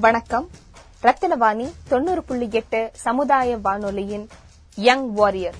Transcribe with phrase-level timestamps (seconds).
[0.00, 0.48] வணக்கம்.
[1.02, 4.28] ரத்தினவாணி தொண்ணூறு புள்ளி எட்டு சமுதாய வானொலியின்
[4.74, 5.54] யங் வாரியர்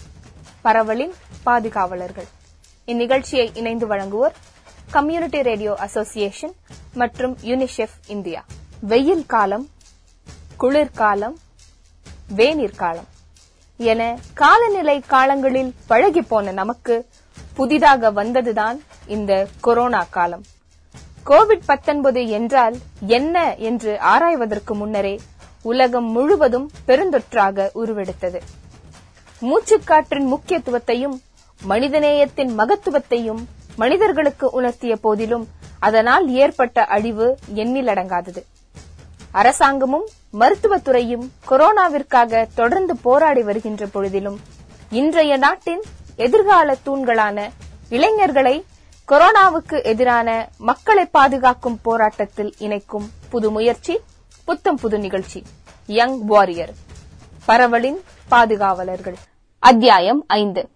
[0.64, 1.12] பரவலின்
[1.42, 2.26] பாதுகாவலர்கள்.
[2.86, 4.32] இந்நிகழ்ச்சியை இணைந்து வழங்குவோர்
[4.90, 6.54] கம்யூனிட்டி ரேடியோ அசோசியேஷன்
[6.94, 8.44] மற்றும் யுனிசெஃப் இந்தியா.
[8.80, 9.68] வெயில் காலம்
[10.56, 11.38] குளிர்காலம்
[12.36, 13.08] வேநீர்காலம்
[13.76, 17.08] என காலநிலை காலங்களில் பழகி போன நமக்கு
[17.54, 20.44] புதிதாக வந்ததுதான் இந்த கொரோனா காலம்.
[21.30, 22.76] கோவிட் 19 என்றால்
[23.06, 25.20] என்ன என்று ஆராய்வதற்கு முன்னரே
[25.62, 28.40] உலகம் முழுவதும் பெருந்தொற்றாக உருவெடுத்தது.
[29.42, 31.16] மூச்சுக்காற்றின் முக்கியத்துவத்தையும்
[31.60, 33.42] மனிதநேயத்தின் மகத்துவத்தையும்
[33.76, 35.48] மனிதர்களுக்கு உணர்த்திய போதிலும்
[35.80, 38.42] அதனால் ஏற்பட்ட அழிவு எண்ணிலடங்காதது
[39.32, 40.06] அரசாங்கமும்
[40.38, 44.38] மருத்துவத்துறையும் கொரோனாவிற்காக தொடர்ந்து போராடி வருகின்ற பொழுதிலும்
[44.90, 45.82] இன்றைய நாட்டின்
[46.16, 47.38] எதிர்கால தூண்களான
[47.88, 48.64] இளைஞர்களை
[49.10, 53.98] கொரோனாவுக்கு எதிரான மக்களை பாதுகாக்கும் போராட்டத்தில் இணைக்கும் புது முயற்சி
[54.44, 55.42] புத்தம் புது நிகழ்ச்சி.
[55.86, 56.74] Young warrior.
[57.48, 59.16] பரவலின் பாதுகாவலர்கள்.
[59.58, 60.68] அத்தியாயம் ஐந்து.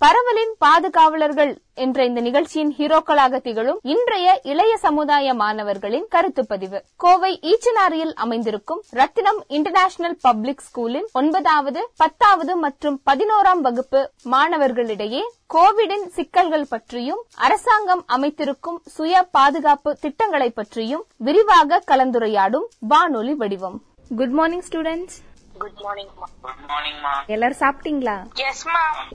[0.00, 8.12] பரவலின் பாதுகாவலர்கள் என்ற இந்த நிகழ்ச்சியின் ஹீரோக்களாக திகழும் இன்றைய இளைய சமுதாய மாணவர்களின் கருத்து பதிவு கோவை ஈச்சனாரியில்
[8.14, 18.04] அமைந்திருக்கும் ரத்தினம் இன்டர்நேஷனல் பப்ளிக் ஸ்கூலின் ஒன்பதாவது பத்தாவது மற்றும் பதினோராம் வகுப்பு மாணவர்களிடையே கோவிடின் சிக்கல்கள் பற்றியும் அரசாங்கம்
[18.08, 23.78] அமைத்திருக்கும் சுய பாதுகாப்பு திட்டங்களை பற்றியும் விரிவாக கலந்துரையாடும் வானொலி வடிவம்.
[24.10, 25.16] Good morning students
[25.58, 28.14] good morning good morning மா எல்லாரும் சாப்பிட்டீங்களா?
[28.48, 28.64] எஸ்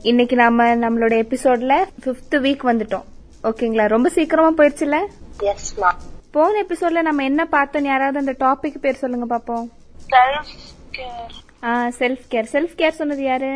[0.02, 1.74] இன்னைக்கு நாம நம்மளோட எபிசோட்ல
[2.06, 3.08] பிப்த் வீக் வந்துட்டோம்.
[3.44, 4.98] ஓகேங்களா ரொம்ப சீக்கிரமா போயிருச்சுல
[5.52, 5.70] எஸ்
[6.32, 7.88] போன எபிசோட்ல நம்ம என்ன பார்த்தோம்?
[7.92, 9.68] யாராவது அந்த டாபிக் பேர் சொல்லுங்க பாப்போம்.
[10.10, 10.54] செல்ஃப்
[10.98, 13.52] கேர் ஆ செல்ஃப் கேர் செல்ஃப் கேர் சொன்னது யாரு?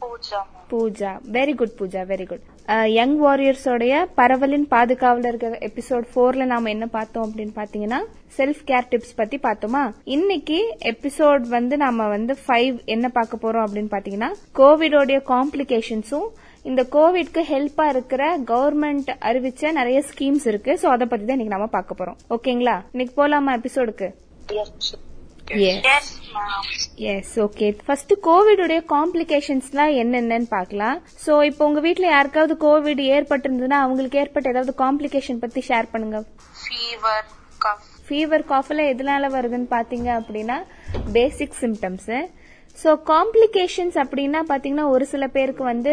[0.00, 1.12] Pooja Pooja.
[1.36, 2.02] Very good Pooja.
[2.12, 7.98] Very good young வாரியர்ஸோடைய பரவலின் பாதுகாவலர்கள் எபிசோட் போர்ல நாம என்ன பார்த்தோம் அப்படின்னு பாத்தீங்கன்னா
[8.36, 9.92] செல்ஃப் கேர் டிப்ஸ் பத்தி பார்த்தோமா?
[10.04, 16.28] இன்னைக்கு எபிசோட் வந்து நாம வந்து ஃபைவ் என்ன பார்க்க போறோம் அப்படின்னு பாத்தீங்கன்னா கோவிடோடைய காம்ப்ளிகேஷன்ஸும்
[16.62, 20.78] இந்த கோவிட்க்கு ஹெல்ப்பா இருக்கிற கவர்மெண்ட் அறிவிச்ச நிறைய ஸ்கீம்ஸ் இருக்கு.
[20.82, 22.18] சோ அதை பத்தி தான் இன்னைக்கு நாம பார்க்க போறோம்.
[22.30, 24.08] ஓகேங்களா இன்னைக்கு போலாமா எபிசோடுக்கு
[25.50, 26.10] எஸ்
[26.94, 31.02] எஸ் ஓகே ஃபர்ஸ்ட் கோவிடுடைய காம்ப்ளிகேஷன்ஸ்லாம் என்னென்னன்னு பார்க்கலாம்.
[31.26, 36.20] சோ இப்போ உங்க வீட்ல யாருக்காவது கோவிட் ஏற்பட்டிருந்ததுன்னா அவங்களுக்கு ஏற்பட்ட ஏதாவது காம்ப்ளிகேஷன் பத்தி ஷேர் பண்ணுங்க.
[36.62, 37.26] ஃபீவர்
[38.06, 40.56] ஃபீவர் காஃப்ல எதனால வருதுன்னு பாத்தீங்க அப்படின்னா
[41.12, 42.10] பேசிக் சிம்டம்ஸ்
[42.82, 45.92] ஸோ காம்ப்ளிகேஷன்ஸ் அப்படின்னா பாத்தீங்கன்னா ஒரு சில பேருக்கு வந்து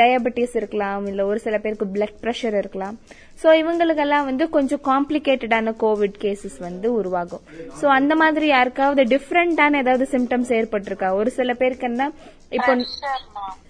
[0.00, 2.94] டயபெட்டிஸ் இருக்கலாம் இல்ல ஒரு சில பேருக்கு பிளட் ப்ரெஷர் இருக்கலாம்.
[3.42, 7.44] ஸோ இவங்களுக்கெல்லாம் வந்து கொஞ்சம் காம்ப்ளிகேட்டடான கோவிட் கேசஸ் வந்து உருவாகும்.
[7.80, 11.10] ஸோ அந்த மாதிரி யாருக்காவது டிஃப்ரெண்டான ஏதாவது சிம்டம்ஸ் ஏற்பட்டிருக்கா?
[11.20, 12.10] ஒரு சில பேருக்கு என்ன
[12.58, 12.74] இப்போ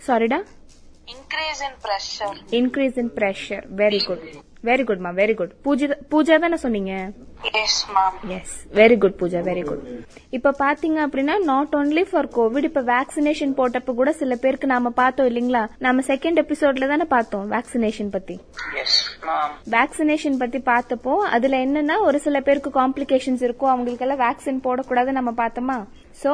[0.08, 0.40] சாரிடா
[1.14, 4.26] increase in pressure increase in pressure very good
[4.64, 6.92] very குட்மா very good Pooja Pooja தானே சொன்னீங்க?
[7.60, 9.40] Yes very good Pooja.
[9.48, 9.82] Very good
[10.36, 15.28] இப்ப பாத்தீங்க அப்படின்னா நாட் ஓன்லி ஃபார் கோவிட் இப்ப வேக்சினேஷன் போட்டப்ப கூட சில பேருக்கு நாம பார்த்தோம்
[15.30, 15.62] இல்லீங்களா?
[15.78, 18.36] நாம செகண்ட் எபிசோட்ல தானே பார்த்தோம் வேக்சினேஷன் பத்தி.
[19.76, 25.78] வேக்சினேஷன் பத்தி பார்த்தப்போ அதுல என்னன்னா ஒரு சில பேருக்கு காம்ப்ளிகேஷன்ஸ் இருக்கும் அவங்களுக்கெல்லாம் வேக்சின் போடக்கூடாது நம்ம பார்த்தோமா?
[26.24, 26.32] சோ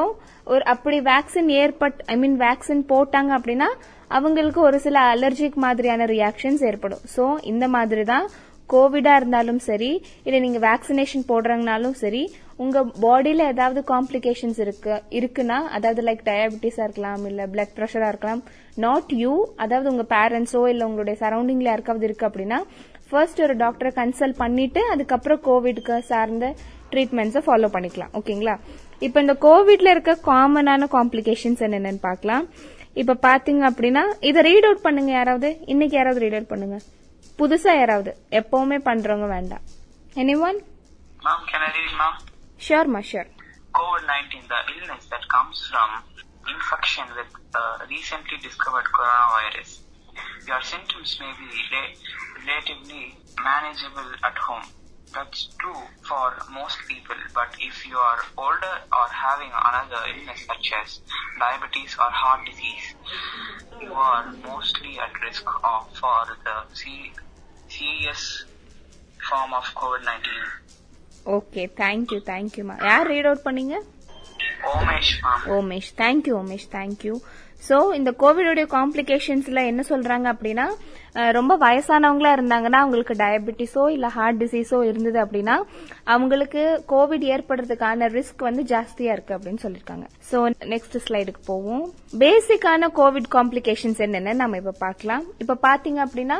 [0.53, 3.69] ஒரு அப்படி வேக்சின் ஏற்பட் ஐ மீன் வேக்சின் போட்டாங்க அப்படின்னா
[4.17, 7.03] அவங்களுக்கு ஒரு சில அலர்ஜிக் மாதிரியான ரியாக்ஷன்ஸ் ஏற்படும்.
[7.15, 8.27] சோ இந்த மாதிரி தான்
[8.73, 9.89] கோவிடா இருந்தாலும் சரி
[10.25, 12.21] இல்ல நீங்க வேக்சினேஷன் போடுறாங்கனாலும் சரி
[12.63, 18.41] உங்க பாடியில ஏதாவது காம்ப்ளிகேஷன்ஸ் இருக்கு இருக்குன்னா அதாவது லைக் டயபிட்டிஸா இருக்கலாம் இல்ல பிளட் ப்ரெஷரா இருக்கலாம்
[18.85, 19.33] நாட் யூ
[19.63, 22.59] அதாவது உங்க பேரண்ட்ஸோ இல்ல உங்களுடைய சரௌண்டிங்ல யாருக்காவது இருக்கு அப்படின்னா
[23.09, 26.45] ஃபர்ஸ்ட் ஒரு டாக்டரை கன்சல்ட் பண்ணிட்டு அதுக்கப்புறம் கோவிட்க்கு சார்ந்த
[26.91, 28.13] ட்ரீட்மெண்ட்ஸை ஃபாலோ பண்ணிக்கலாம்.
[28.19, 28.55] ஓகேங்களா
[29.05, 32.45] இப்போ இந்த கோவிட்ல இருக்க காமனான காம்ப்ளிகேஷன்ஸ் என்னென்னு பார்க்கலாம்.
[32.95, 36.77] இப்ப பாத்தீங்க அப்படின்னா இதை ரீட் அவுட் பண்ணுங்க யாராவது இன்னைக்கு யாராவது ரீட் அவுட் பண்ணுங்க
[37.39, 39.63] புதுசா யாராவது எப்பவுமே பண்றவங்க வேண்டாம்
[40.15, 40.59] any one
[41.97, 42.13] ma'am?
[42.61, 43.31] ஷியோர்மா sure
[43.73, 45.89] COVID-19, the illness that comes from
[46.47, 49.71] infection with a recently discovered coronavirus.
[50.47, 51.95] Your symptoms may be rela-
[52.39, 53.01] relatively
[53.41, 54.67] manageable at home.
[55.15, 60.67] That's true for most people, but if you are older or having another illness such
[60.75, 60.87] as
[61.39, 62.87] diabetes or heart disease,
[63.79, 67.13] you are mostly at risk of for the se-
[67.69, 68.23] serious
[69.21, 70.27] form of COVID-19.
[71.25, 73.75] Okay thank you தேங்க்யூமா யார் read out பண்ணீங்க
[74.71, 75.39] Omesh, ma'am.
[75.55, 77.13] Omesh thank you Omesh thank you
[77.67, 80.65] so இந்த கோவிடோடைய காம்ப்ளிகேஷன்ஸ்ல என்ன சொல்றாங்க அப்படின்னா
[81.37, 85.55] ரொம்ப வயசானவங்களா இருந்தாங்கன்னா அவங்களுக்கு டயபெட்டிஸோ இல்ல ஹார்ட் டிசீஸோ இருந்தது அப்படின்னா
[86.03, 86.63] அவங்களுக்கு
[86.93, 90.05] கோவிட் ஏற்படுறதுக்கான ரிஸ்க் வந்து ஜாஸ்தியா இருக்கு அப்படின்னு சொல்லிருக்காங்க.
[90.31, 90.37] சோ
[90.73, 91.85] நெக்ஸ்ட் ஸ்லைடுக்கு போவோம்.
[92.23, 94.33] பேசிக்கான கோவிட் காம்ப்ளிகேஷன்ஸ் என்னென்னு?
[94.33, 95.25] நம்ம இப்ப பார்க்கலாம்.
[95.43, 96.39] இப்ப பாத்தீங்க அப்படின்னா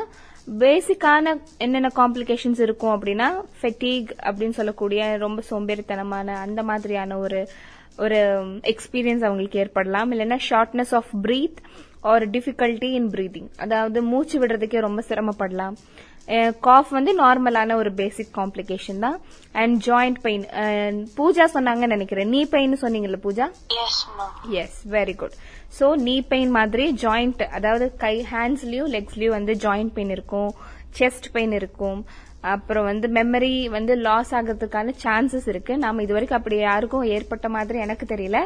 [0.64, 3.30] பேசிக்கான என்னென்ன காம்ப்ளிகேஷன்ஸ் இருக்கும் அப்படின்னா
[3.60, 7.40] ஃபெட்டீக் அப்படின்னு சொல்லக்கூடிய ரொம்ப சோம்பேறித்தனமான அந்த மாதிரியான ஒரு
[7.98, 8.20] ஒரு
[8.72, 10.12] எக்ஸ்பீரியன்ஸ் அவங்களுக்கு ஏற்படலாம்.
[10.12, 11.62] இல்லைன்னா shortness of breath
[12.02, 15.78] or difficulty in breathing அதாவது மூச்சு விடுறதுக்கே ரொம்ப சிரமப்படலாம்.
[16.60, 19.18] காஃப் வந்து நார்மலான ஒரு பேசிக் காம்ப்ளிகேஷன் தான்.
[19.52, 20.46] அண்ட் ஜாயிண்ட் பெயின்
[21.18, 22.30] பூஜா சொன்னாங்கன்னு நினைக்கிறேன்.
[22.30, 23.48] நீ பெயின் சொன்னீங்கல்ல Pooja.
[24.62, 25.36] Yes very good
[25.80, 30.52] so knee pain மாதிரி ஜாயிண்ட் அதாவது கை ஹேண்ட்ஸ்லயும் லெக்ஸ்லயும் வந்து ஜாயிண்ட் பெயின் இருக்கும்.
[31.00, 32.00] செஸ்ட் பெயின் இருக்கும்.
[32.54, 35.78] அப்புறம் வந்து மெமரி வந்து லாஸ் ஆகிறதுக்கான சான்சஸ் இருக்கு.
[35.78, 38.40] நாம இது வரைக்கும் அப்படி யாருக்கும் ஏற்பட்ட மாதிரி எனக்கு தெரியல.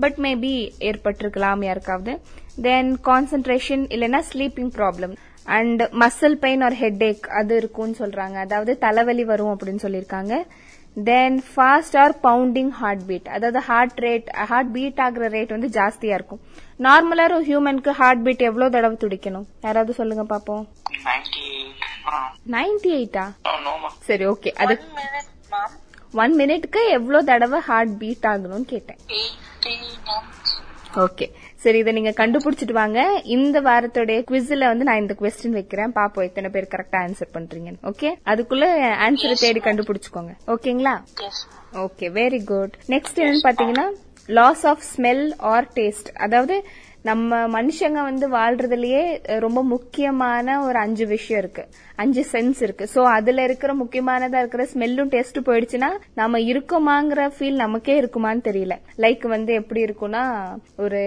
[0.00, 0.52] பட் மேபி
[0.88, 2.14] ஏற்பட்டிருக்கலாம் யாருக்காவது.
[2.62, 8.36] தென் கான்சென்ட்ரேஷன் இல்லைன்னா sleeping problem and muscle pain ஒரு ஹெட் ஏக் அது இருக்கும்னு சொல்றாங்க.
[8.46, 10.34] அதாவது தலைவலி வரும் அப்படின்னு சொல்லியிருக்காங்க.
[10.96, 16.14] Then fast or pounding heart beat அதாவது ஹார்ட் ரேட் ஹார்ட் பீட் ஆகுற ரேட் வந்து ஜாஸ்தியா
[16.14, 16.40] இருக்கும்
[16.80, 22.54] நார்மலா ஒரு ஹியூமனுக்கு ஹார்ட் பீட் எவ்வளவு தடவை துடிக்கணும் யாராவது சொல்லுங்க பாப்போம் 98.
[22.54, 23.24] நைன்டி எயிட்டா.
[24.00, 25.72] சரி ஓகே அது One minute, ma'am.
[26.14, 29.76] ஒன் மினிட்க்கு எவ்வளவு தடவை ஹார்ட் பீட் ஆகணும்னு கேட்டேன் 80
[30.08, 30.52] months.
[30.96, 31.26] ஓகே
[31.66, 32.98] சரி இதை நீங்க கண்டுபிடிச்சிட்டு வாங்க.
[33.36, 35.92] இந்த வாரத்தோடைய குவிஸ்ல வந்து நான் இந்த கொஸ்டின் வைக்கிறேன்.
[35.98, 38.66] பாப்போம் எத்தனை பேர் கரெக்டா ஆன்சர் பண்றீங்க ஓகே அதுக்குள்ள
[39.06, 40.32] ஆன்சரை தேடி கண்டுபிடிச்சுக்கோங்க.
[40.54, 40.94] ஓகேங்களா.
[41.84, 43.86] ஓகே வெரி குட் நெக்ஸ்ட் என்னன்னு பாத்தீங்கன்னா
[44.38, 46.56] loss of smell or taste அதாவது
[47.06, 49.02] நம்ம மனுஷங்க வந்து வாழ்றதுலயே
[49.38, 51.62] ரொம்ப முக்கியமான ஒரு அஞ்சு விஷயம் இருக்கு.
[51.96, 52.88] அஞ்சு சென்ஸ் இருக்கு.
[52.94, 58.74] சோ அதுல இருக்கிற முக்கியமானதா இருக்கிற ஸ்மெல்லும் டேஸ்ட் போயிடுச்சுன்னா நம்ம இருக்கோமாங்கிற ஃபீல் நமக்கே இருக்குமான்னு தெரியல.
[58.96, 60.22] லைக் வந்து எப்படி இருக்கும்னா
[60.76, 61.00] ஒரு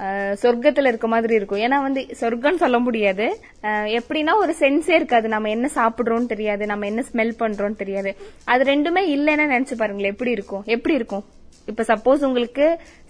[0.00, 1.58] அஹ், சொர்க்கத்துல இருக்க மாதிரி இருக்கும்.
[1.58, 3.26] ஏன்னா வந்து சொர்க்கம்னு சொல்ல முடியாது.
[3.62, 5.28] அஹ், எப்படின்னா ஒரு சென்ஸே இருக்காது.
[5.28, 6.66] நம்ம என்ன சாப்பிடுறோம்னு தெரியாது.
[6.66, 8.12] நம்ம என்ன ஸ்மெல் பண்றோம்னு தெரியாது.
[8.44, 10.12] அது ரெண்டுமே இல்லைன்னு நினைச்சு பாருங்களேன்.
[10.12, 10.62] எப்படி இருக்கும்?
[10.68, 11.24] எப்படி இருக்கும்?
[11.66, 12.66] இப்ப சப்போஸ் உங்களுக்கு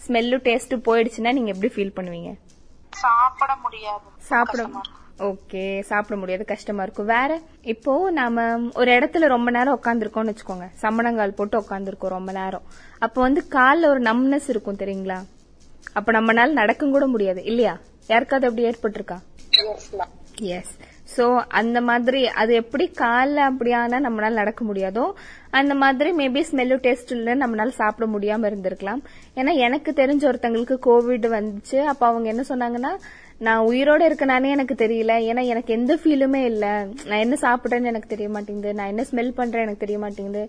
[0.07, 2.31] ஸ்மெல்லு டேஸ்ட் போயிடுச்சுன்னா நீங்க எப்படி ஃபீல் பண்ணுவீங்க?
[2.91, 4.07] சாப்பிட முடியாது.
[4.17, 4.63] சாப்பிட.
[5.19, 7.07] ஓகே சாப்பிட முடியாது கஷ்டமா இருக்கும்.
[7.07, 10.67] வேற இப்போ நாம ஒரு இடத்துல ரொம்ப நேரம் உட்காந்துருக்கோம்னு வச்சுக்கோங்க.
[10.83, 12.63] சம்மணங்கால் போட்டு உட்காந்துருக்கோம் ரொம்ப நேரம்.
[12.99, 15.19] அப்போ வந்து கால்ல ஒரு நம்னஸ் இருக்கும் தெரியுங்களா?
[15.93, 17.77] அப்ப நம்மனால நடக்கும் கூட முடியாது இல்லையா?
[18.07, 19.19] யாருக்காவது அப்படி ஏற்பட்டிருக்கா.
[20.57, 20.75] எஸ்
[21.17, 25.05] சோ அந்த மாதிரி அது எப்படி கால்ல அப்படியானா நம்மளால நடக்க முடியாதோ
[25.59, 29.01] அந்த மாதிரி மேபி ஸ்மெல்லு டேஸ்ட் இல்ல நம்மளால சாப்பிட முடியாம இருந்திருக்கலாம்.
[29.37, 31.79] ஏன்னா எனக்கு தெரிஞ்ச ஒருத்தங்களுக்கு கோவிட் வந்துச்சு.
[31.93, 32.93] அப்ப அவங்க என்ன சொன்னாங்கன்னா
[33.41, 35.15] நான் உயிரோட இருக்கனானே எனக்கு தெரியல.
[35.31, 36.67] ஏன்னா எனக்கு எந்த ஃபீலுமே இல்ல.
[37.09, 38.73] நான் என்ன சாப்பிட்றேன்னு எனக்கு தெரிய மாட்டேங்குது.
[38.75, 40.43] நான் என்ன ஸ்மெல் பண்றேன் எனக்கு தெரிய மாட்டேங்குது.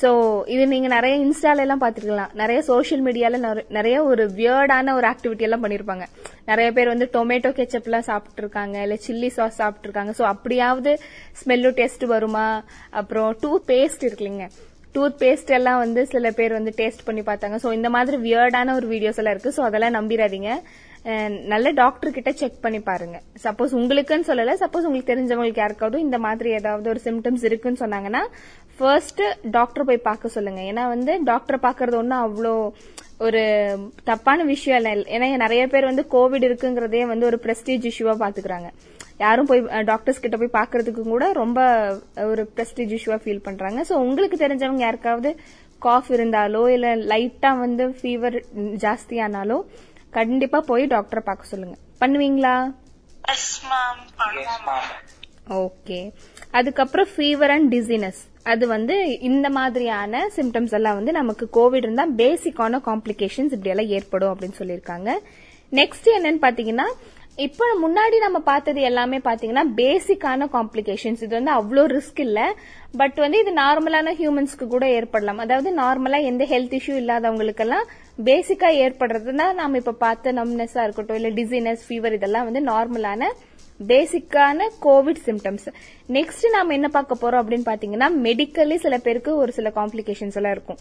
[0.00, 0.08] சோ
[0.54, 3.38] இது நீங்க நிறைய இன்ஸ்டால எல்லாம் பாத்துருக்கலாம் நிறைய சோஷியல் மீடியால
[3.78, 6.06] நிறைய ஒரு வியர்டான ஒரு ஆக்டிவிட்டி எல்லாம் பண்ணிருப்பாங்க.
[6.50, 10.92] நிறைய பேர் வந்து டொமேட்டோ கெச்சப் எல்லாம் சாப்பிட்டு இருக்காங்க இல்ல சில்லி சாஸ் சாப்பிட்டு இருக்காங்க சோ அப்படியாவது
[11.42, 12.46] ஸ்மெல்லு டேஸ்ட் வருமா?
[12.90, 14.46] அப்புறம் டூத் பேஸ்ட் இருக்குல்லீங்க.
[14.94, 17.56] டூத் பேஸ்ட் எல்லாம் வந்து சில பேர் வந்து டேஸ்ட் பண்ணி பார்த்தாங்க.
[17.64, 19.54] சோ இந்த மாதிரி வியர்டான ஒரு வீடியோஸ் எல்லாம் இருக்கு.
[19.56, 20.52] சோ அதெல்லாம் நம்பிடாதீங்க.
[21.52, 23.16] நல்ல டாக்டர் கிட்ட செக் பண்ணி பாருங்க.
[23.44, 28.22] சப்போஸ் உங்களுக்குன்னு சொல்லல சப்போஸ் உங்களுக்கு தெரிஞ்சவங்களுக்கு யாருக்காவது இந்த மாதிரி ஏதாவது ஒரு சிம்டம்ஸ் இருக்குன்னு சொன்னாங்கன்னா
[28.78, 29.22] ஃபர்ஸ்ட்
[29.56, 30.60] டாக்டர் போய் பார்க்க சொல்லுங்க.
[30.70, 32.54] ஏன்னா வந்து டாக்டர் பாக்குறது ஒன்றும் அவ்வளோ
[33.26, 33.42] ஒரு
[34.10, 34.92] தப்பான விஷயம் இல்லை.
[35.14, 38.70] ஏன்னா நிறைய பேர் வந்து கோவிட் இருக்குங்கிறதே வந்து ஒரு பிரஸ்டீஜ் இஷ்யூவா பாத்துக்கிறாங்க
[39.24, 41.60] யாரும் போய் டாக்டர்ஸ் கிட்ட போய் பாக்குறதுக்கு கூட ரொம்ப
[42.32, 43.80] ஒரு பிரஸ்டீஜ் இஷ்யூவா ஃபீல் பண்றாங்க.
[43.90, 45.30] சோ உங்களுக்கு தெரிஞ்சவங்க யாருக்காவது
[45.86, 48.36] காஃப் இருந்தாலோ இல்ல லைட்டா வந்து ஃபீவர்
[48.84, 49.58] ஜாஸ்தியானாலோ
[50.16, 51.76] கண்டிப்பா போய் டாக்டரை பார்க்க சொல்லுங்க.
[52.00, 52.54] பண்ணுவீங்களா.
[55.64, 55.98] ஓகே
[56.58, 58.20] அதுக்கப்புறம் ஃபீவர் அண்ட் டிசினஸ்
[58.52, 58.96] அது வந்து
[59.28, 65.10] இந்த மாதிரியான சிம்டம்ஸ் எல்லாம் வந்து நமக்கு கோவிட் இருந்தா பேசிக்கான காம்ப்ளிகேஷன்ஸ் இப்படி எல்லாம் ஏற்படும் அப்படின்னு சொல்லியிருக்காங்க.
[65.78, 66.86] நெக்ஸ்ட் என்னன்னு பாத்தீங்கன்னா
[67.44, 72.40] இப்ப முன்னாடி நம்ம பார்த்தது எல்லாமே பாத்தீங்கன்னா பேசிக்கான காம்ப்ளிகேஷன்ஸ் இது வந்து அவ்வளோ ரிஸ்க் இல்ல.
[73.00, 75.38] பட் வந்து இது நார்மலான ஹியூமன்ஸ்க்கு கூட ஏற்படலாம்.
[75.38, 77.86] அதாவது நார்மலா எந்த ஹெல்த் இஷ்யூ இல்லாதவங்களுக்கெல்லாம்
[78.24, 83.30] பேசிக்கா ஏற்படுறதுன்னா நாம இப்ப பார்த்த நம்னஸா இருக்கட்டும் இல்ல டிசீனஸ் ஃபீவர் இதெல்லாம் வந்து நார்மலான
[83.90, 85.66] பேசிக்கான கோவிட் சிம்டம்ஸ்
[86.16, 90.80] நெக்ஸ்ட் நாம என்ன பார்க்க போறோம் அப்படின்னு பாத்தீங்கன்னா மெடிக்கலி சில பேருக்கு ஒரு சில காம்ப்ளிகேஷன்ஸ் எல்லாம் இருக்கும்.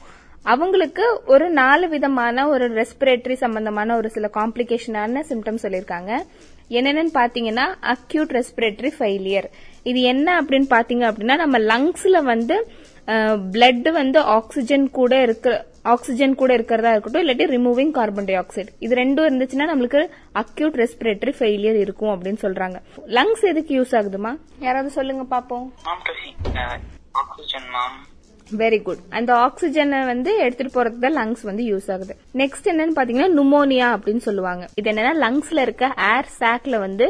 [0.54, 6.12] அவங்களுக்கு ஒரு நாலு விதமான ஒரு ரெஸ்பிரேட்டரி சம்பந்தமான ஒரு சில காம்ப்ளிகேஷனான சிம்டம்ஸ் சொல்லியிருக்காங்க.
[6.78, 9.48] என்னென்னு பாத்தீங்கன்னா அக்யூட் ரெஸ்பிரேட்டரி ஃபெயிலியர்
[9.90, 12.58] இது என்ன அப்படின்னு பாத்தீங்க அப்படின்னா நம்ம லங்ஸ்ல வந்து
[13.56, 15.50] பிளட் வந்து ஆக்சிஜன் கூட இருக்க.
[15.94, 20.02] ஆக்சிஜன் கூட இருக்கிறதா இருக்கட்டும் இல்லாட்டி ரிமூவிங் கார்பன் டை ஆக்சைடு இது ரெண்டும் இருந்துச்சுன்னா நம்மளுக்கு
[20.42, 22.78] அக்யூட் ரெஸ்பிரேட்டரி ஃபெயிலியர் இருக்கும் அப்படின்னு சொல்றாங்க.
[23.18, 24.32] லங்ஸ் எதுக்கு யூஸ் ஆகுதுமா?
[24.60, 25.66] யாராவது சொல்லுங்க பாப்போம்.
[25.88, 26.14] Mom, to
[26.64, 26.76] uh,
[27.22, 27.94] oxygen, mom.
[28.62, 32.14] Very good அந்த ஆக்சிஜனை வந்து எடுத்துட்டு போறதுக்கு தான் லங்ஸ் வந்து யூஸ் ஆகுது.
[32.42, 34.64] நெக்ஸ்ட் என்னன்னு பாத்தீங்கன்னா நுமோனியா அப்படின்னு சொல்லுவாங்க.
[34.80, 37.08] இது என்னன்னா லங்ஸ்ல இருக்க ஏர் சாக்ல வந்து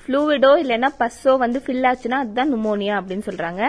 [0.00, 3.62] ஃப்ளூவிடோ இல்லைன்னா பஸ்ஸோ வந்து ஃபில் ஆச்சுன்னா அதுதான் நுமோனியா அப்படின்னு சொல்றாங்க.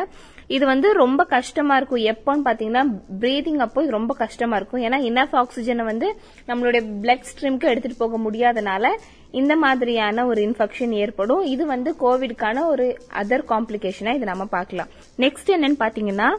[0.47, 2.03] இது வந்து ரொம்ப கஷ்டமா இருக்கும்.
[2.11, 2.83] எப்போன்னு பாத்தீங்கன்னா
[3.21, 4.81] பிரீதிங் அப்போ இது ரொம்ப கஷ்டமா இருக்கும்.
[4.87, 6.07] ஏன்னா இனஃப் ஆக்சிஜனை வந்து
[6.49, 8.91] நம்மளுடைய பிளட் ஸ்ட்ரீம்க்கு எடுத்துட்டு போக முடியாதனால
[9.31, 11.41] இந்த மாதிரியான ஒரு இன்ஃபெக்ஷன் ஏற்படும்.
[11.53, 12.85] இது வந்து கோவிட்கான ஒரு
[13.21, 14.91] அதர் காம்ப்ளிகேஷனா இது நம்ம பார்க்கலாம்.
[15.23, 16.29] நெக்ஸ்ட் என்னன்னு பாத்தீங்கன்னா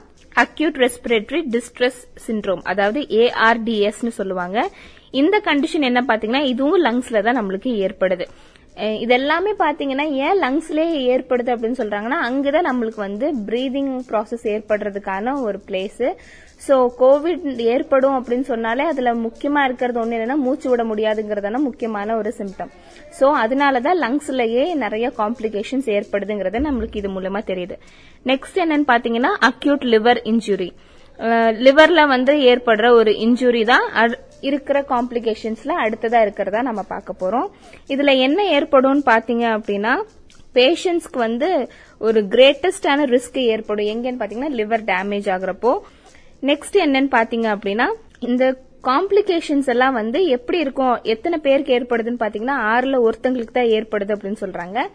[0.44, 4.68] அக்யூட் ரெஸ்பிரேட்டரி டிஸ்ட்ரெஸ் சிண்ட்ரோம் அதாவது ஏஆர்டிஎஸ் சொல்லுவாங்க.
[5.10, 8.26] இந்த கண்டிஷன் என்ன பாத்தீங்கன்னா இதுவும் லங்ஸ்ல தான் நம்மளுக்கு ஏற்படுது.
[8.76, 15.40] இதெல்லாமே இது எல்லாமே பாத்தீங்கன்னா ஏன் லங்ஸ்லயே ஏற்படுது அப்படின்னு சொல்றாங்கன்னா அங்கதான் நம்மளுக்கு வந்து பிரீதிங் ப்ராசஸ் ஏற்படுறதுக்கான
[15.40, 16.14] ஒரு பிளேஸ்
[16.68, 22.34] சோ கோவிட் ஏற்படும் அப்படின்னு சொன்னாலே அதுல முக்கியமா இருக்கிறது ஒண்ணு என்னன்னா மூச்சு விட முடியாதுங்கிறதான முக்கியமான ஒரு
[22.38, 22.70] சிம்டம்
[23.20, 27.78] சோ அதனாலதான் லங்ஸ்லயே நிறைய காம்ப்ளிகேஷன்ஸ் ஏற்படுதுங்கிறது நம்மளுக்கு இது மூலமா தெரியுது.
[28.24, 30.70] நெக்ஸ்ட் என்னன்னு பாத்தீங்கன்னா அக்யூட் லிவர் இன்ஜுரி
[31.58, 33.90] லிவர்ல வந்து ஏற்படுற ஒரு இன்ஜுரி தான்
[34.40, 37.48] இருக்கிற காம்ப்ளிகேஷன்ஸ்ல அடுத்ததா இருக்கிறதா நம்ம பார்க்க போறோம்.
[37.88, 39.94] இதுல என்ன ஏற்படும் பாத்தீங்க அப்படின்னா
[40.54, 43.86] பேஷண்ட்ஸ்க்கு வந்து ஒரு கிரேட்டஸ்டான ரிஸ்க் ஏற்படும்.
[43.86, 45.72] எங்கன்னு பாத்தீங்கன்னா லிவர் டேமேஜ் ஆகுறப்போ.
[46.42, 47.86] நெக்ஸ்ட் என்னன்னு பாத்தீங்க அப்படின்னா
[48.20, 54.42] இந்த காம்ப்ளிகேஷன்ஸ் எல்லாம் வந்து எப்படி இருக்கும் எத்தனை பேருக்கு ஏற்படுதுன்னு பாத்தீங்கன்னா ஆறுல ஒருத்தங்களுக்கு தான் ஏற்படுது அப்படின்னு
[54.44, 54.90] சொல்றாங்க.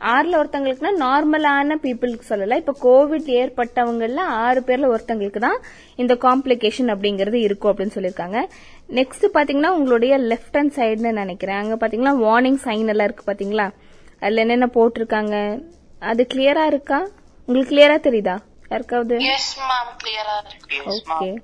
[0.00, 2.56] ஆறுல ஒருத்தங்களுக்குனா நார்மலான பீப்புளுக்கு சொல்லல.
[2.56, 5.58] இப்ப கோவிட் ஏற்பட்டவங்கல ஆறு பேர்ல ஒருத்தங்களுக்கு தான்
[5.96, 8.48] இந்த காம்ப்ளிகேஷன் அப்படிங்கறது இருக்கும் அப்படின்னு சொல்லியிருக்காங்க.
[8.88, 11.56] நெக்ஸ்ட் பாத்தீங்கன்னா உங்களுடைய லெஃப்ட் ஹேண்ட் சைடுன்னு நினைக்கிறேன்.
[11.56, 13.70] அங்க பாத்தீங்கன்னா வார்னிங் சைன் எல்லாம் இருக்கு பாத்தீங்களா?
[14.20, 15.62] அதுல என்னென்ன போட்டிருக்காங்க?
[15.98, 17.08] அது கிளியரா இருக்கா?
[17.46, 18.38] உங்களுக்கு கிளியரா தெரியுதா?
[18.68, 19.16] யாருக்காவது?
[19.16, 20.90] எஸ் மேம் கிளியரா இருக்கு.
[20.90, 21.36] Yes, okay.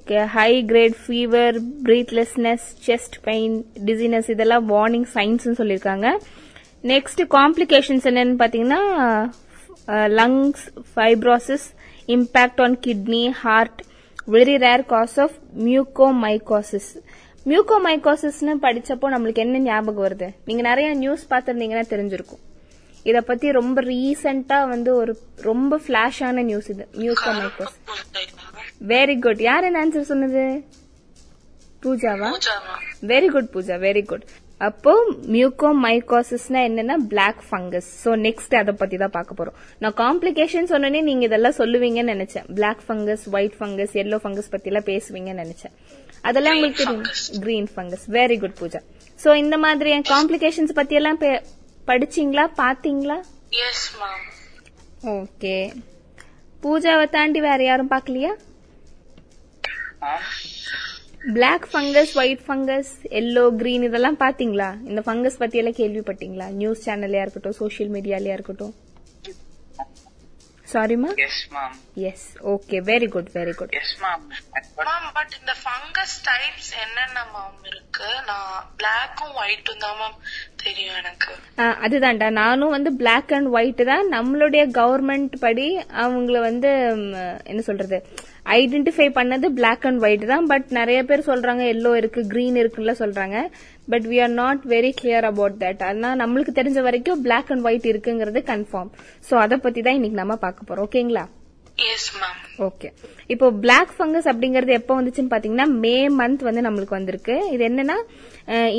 [0.00, 6.18] Okay high grade fever breathlessness chest pain dizziness இதெல்லாம் வார்னிங் சைன்ஸ் சொல்லியிருக்காங்க.
[6.90, 8.80] நெக்ஸ்ட் காம்ப்ளிகேஷன்ஸ் என்னன்னு பாத்தீங்கன்னா
[10.18, 11.66] lungs fibrosis
[12.14, 13.80] impact on kidney heart
[14.36, 15.36] very rare case of
[15.68, 16.90] mucormycosis
[17.50, 20.28] மியூகோமைகோசிஸ்னு படிச்சப்போ நம்மளுக்கு என்ன ஞாபகம் வருது?
[20.48, 22.42] நீங்க நிறைய நியூஸ் பார்த்திருந்தீங்கன்னா தெரிஞ்சிருக்கும்.
[23.10, 25.12] இத பத்தி ரொம்ப ரீசெண்டா வந்து ஒரு
[25.48, 27.80] ரொம்ப ஃபிளாஷான நியூஸ் இது மியூகோமைகோசிஸ்
[28.92, 30.44] வெரி குட் யார் என்ன ஆன்சர் சொன்னது?
[31.84, 32.30] பூஜாவா?
[33.12, 33.76] Very good Pooja.
[33.88, 34.26] Very good
[34.66, 34.92] அப்போ
[35.34, 39.56] மியூகோ மைகோசிஸ்னா என்னன்னா பிளாக் ஃபங்கஸ் சோ நெக்ஸ்ட் அதை பத்தி தான் பார்க்க போறோம்.
[39.82, 42.46] நான் காம்ப்ளிகேஷன் சொன்னனே நீங்க இதெல்லாம் சொல்லுவீங்கன்னு நினைச்சேன்.
[42.58, 45.74] Black fungus white fungus yellow fungus பத்தி எல்லாம் பேசுவீங்கன்னு நினைச்சேன்.
[46.28, 47.40] அதெல்லாம் உங்களுக்கு தெரியும்.
[47.44, 48.82] Green fungus very good Pooja.
[49.24, 51.20] So இந்த மாதிரி காம்ப்ளிகேஷன்ஸ் பத்தி எல்லாம்
[51.90, 52.46] படிச்சீங்களா?
[52.62, 53.18] பாத்தீங்களா?
[55.18, 55.56] ஓகே
[56.64, 58.32] பூஜாவை தாண்டி வேற யாரும் பார்க்கலையா?
[60.02, 60.22] Ma'am,
[61.22, 64.88] black fungus white fungus yellow green இதெல்லாம் பாத்தீங்களா?
[64.88, 66.46] இந்த ஃபங்கஸ் பத்தி எல்லாம் கேள்விப்பட்டீங்களா?
[66.52, 68.74] நியூஸ் சேனல்லையா இருக்கட்டும் சோஷியல் மீடியாலயா இருக்கட்டும்.
[70.72, 71.72] சாரிமா yes, ma'am.
[71.94, 74.20] Yes okay very good very good Yes, ma'am.
[74.54, 78.08] But ma'am but இந்த ஃபங்கஸ் டைப்ஸ் என்னென்ன மேம் இருக்கு?
[78.26, 80.18] நான் பிளாக்கும் ஒயிட்டும் தான் மேம்
[80.64, 81.32] தெரியும் எனக்கு.
[81.56, 82.30] அதுதான்டா.
[82.30, 84.06] நானும் வந்து பிளாக் அண்ட் ஒயிட் தான்.
[84.12, 86.72] நம்மளுடைய கவர்மெண்ட் படி அவங்கள வந்து
[87.44, 88.06] என்ன சொல்றது
[88.58, 93.36] ஐடென்டிஃபை பண்ணது பிளாக் அண்ட் ஒயிட் தான் பட் நிறைய பேர் சொல்றாங்க எல்லோ இருக்கு கிரீன் இருக்குன்னு சொல்றாங்க.
[93.92, 95.78] But we are not very clear about that.
[95.90, 98.90] ஆனா நம்மளுக்கு தெரிஞ்ச வரைக்கும் பிளாக் அண்ட் ஒயிட் இருக்குங்கிறது கன்ஃபார்ம்
[99.28, 100.88] சோ அத பத்தி தான் இன்னைக்கு நம்ம பார்க்க போறோம்.
[100.88, 101.24] ஓகேங்களா
[102.66, 102.88] ஓகே
[103.32, 107.36] இப்போ பிளாக் ஃபங்கஸ் அப்படிங்கறது எப்போ வந்துச்சுன்னு பாத்தீங்கன்னா மே மந்த் வந்து நம்மளுக்கு வந்திருக்கு.
[107.54, 107.96] இது என்னன்னா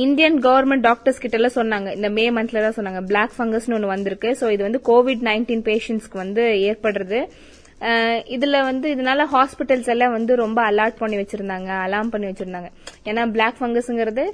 [0.04, 1.90] இந்தியன் கவர்மெண்ட் டாக்டர்ஸ் கிட்ட எல்லாம் சொன்னாங்க.
[1.98, 3.02] இந்த மே மந்த்ல தான் சொன்னாங்க.
[3.12, 4.32] பிளாக் ஃபங்கஸ்னு ஒன்னு வந்திருக்கு.
[4.42, 7.22] சோ இது வந்து கோவிட் நைன்டீன் பேஷண்ட்ஸ்க்கு வந்து ஏற்படுறது.
[8.36, 12.70] இதுல வந்து இதனால ஹாஸ்பிட்டல்ஸ் எல்லாம் வந்து ரொம்ப அலர்ட் பண்ணி வச்சிருந்தாங்க அலாம் பண்ணி வச்சிருந்தாங்க.
[13.10, 14.26] ஏன்னா பிளாக் ஃபங்கஸ்ங்கிறது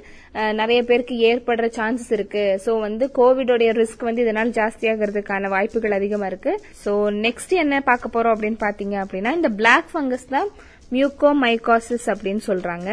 [0.60, 2.44] நிறைய பேருக்கு ஏற்படுற சான்சஸ் இருக்கு.
[2.64, 6.54] சோ வந்து கோவிடோடைய ரிஸ்க் வந்து இதனால ஜாஸ்தியாகிறதுக்கான வாய்ப்புகள் அதிகமா இருக்கு.
[6.84, 6.92] சோ
[7.26, 10.50] நெக்ஸ்ட் என்ன பார்க்க போறோம் அப்படின்னு பாத்தீங்க அப்படின்னா இந்த பிளாக் ஃபங்கஸ் தான்
[10.94, 12.90] மியூகோமைகாசிஸ் அப்படின்னு சொல்றாங்க.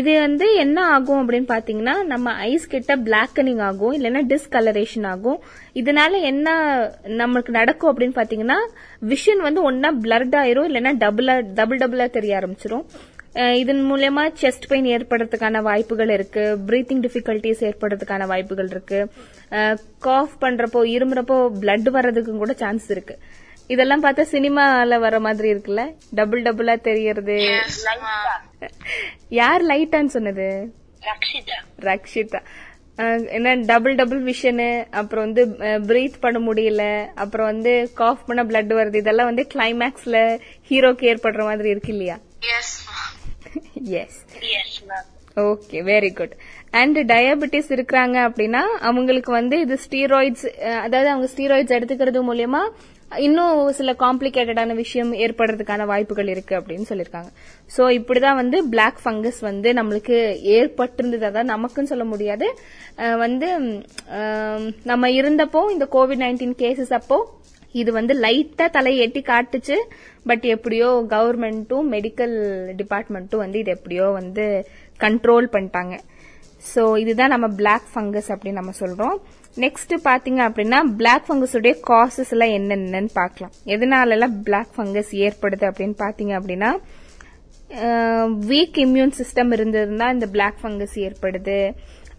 [0.00, 5.38] இது வந்து என்ன ஆகும் அப்படின்னு பாத்தீங்கன்னா நம்ம ஐஸ் கிட்ட பிளாக்கனிங் ஆகும் இல்லைன்னா டிஸ்கலரேஷன் ஆகும்.
[5.80, 6.48] இதனால என்ன
[7.22, 8.58] நமக்கு நடக்கும் அப்படின்னு பாத்தீங்கன்னா
[9.12, 12.86] விஷன் வந்து ஒன்னா பிளர்ட் ஆயிரும் இல்லைன்னா டபுளா டபுள் டபுளா தெரிய ஆரம்பிச்சிரும்.
[13.62, 19.00] இதன் மூலயமா செஸ்ட் பெயின் ஏற்படுறதுக்கான வாய்ப்புகள் இருக்கு பிரீத்திங் டிஃபிகல்டிஸ் ஏற்படுறதுக்கான வாய்ப்புகள் இருக்கு.
[20.06, 23.16] காஃப் பண்றப்போ இருமுறப்போ பிளட் வர்றதுக்கும் கூட சான்ஸ் இருக்கு.
[23.72, 25.82] இதெல்லாம் பார்த்தா சினிமால வர மாதிரி இருக்குல்ல?
[26.18, 27.36] டபுள் டபுளா தெரியறது.
[29.40, 30.48] யார் லைட்டான்னு சொன்னது?
[31.88, 32.40] ரக்ஷிதா.
[33.36, 34.68] என்ன டபுள் டபுள் விஷனு
[35.00, 35.42] அப்புறம் வந்து
[35.88, 36.82] பிரீத் பண்ண முடியல
[37.14, 39.00] அப்புறம் வந்து காஃப் பண்ண பிளட் வருது.
[39.02, 40.16] இதெல்லாம் வந்து கிளைமேக்ஸ்ல
[40.70, 42.16] ஹீரோக்கு ஏற்படுற மாதிரி இருக்கு இல்லையா?
[42.60, 44.18] Yes
[45.36, 46.34] okay very good
[46.80, 50.46] and diabetes இருக்கிறாங்க அப்படின்னா அவங்களுக்கு வந்து இது ஸ்டீராய்ட்ஸ்
[50.84, 52.62] அதாவது அவங்க ஸ்டீராய்ட்ஸ் எடுத்துக்கிறது மூலியமா
[53.26, 57.30] இன்னும் சில காம்ப்ளிகேட்டடான விஷயம் ஏற்படுறதுக்கான வாய்ப்புகள் இருக்கு அப்படின்னு சொல்லியிருக்காங்க
[57.76, 60.16] சோ இப்படிதான் வந்து பிளாக் ஃபங்கஸ் வந்து நம்மளுக்கு
[60.56, 62.48] ஏற்பட்டிருந்தது அதான் நமக்குன்னு சொல்ல முடியாது.
[63.24, 63.48] வந்து
[64.90, 67.18] நம்ம இருந்தப்போ இந்த கோவிட் நைன்டீன் கேசஸ் அப்போ
[67.82, 69.78] இது வந்து லைட்டா தலையை எட்டி காட்டுச்சு.
[70.28, 72.36] பட் எப்படியோ கவர்மெண்ட்டும் மெடிக்கல்
[72.80, 74.44] டிபார்ட்மெண்ட்டும் வந்து இது எப்படியோ வந்து
[75.00, 75.96] கண்ட்ரோல் பண்ணிட்டாங்க.
[76.74, 79.18] சோ இதுதான் நம்ம பிளாக் ஃபங்கஸ் அப்படின்னு நம்ம சொல்றோம்.
[79.64, 83.52] நெக்ஸ்ட் பாத்தீங்க அப்படின்னா பிளாக் ஃபங்கஸுடைய காசஸ் எல்லாம் என்னென்னன்னு பார்க்கலாம்.
[83.74, 86.70] எதனால எல்லாம் பிளாக் ஃபங்கஸ் ஏற்படுது அப்படின்னு பாத்தீங்க அப்படின்னா
[88.50, 91.58] வீக் இம்யூன் சிஸ்டம் இருந்ததுன்னா இந்த பிளாக் ஃபங்கஸ் ஏற்படுது.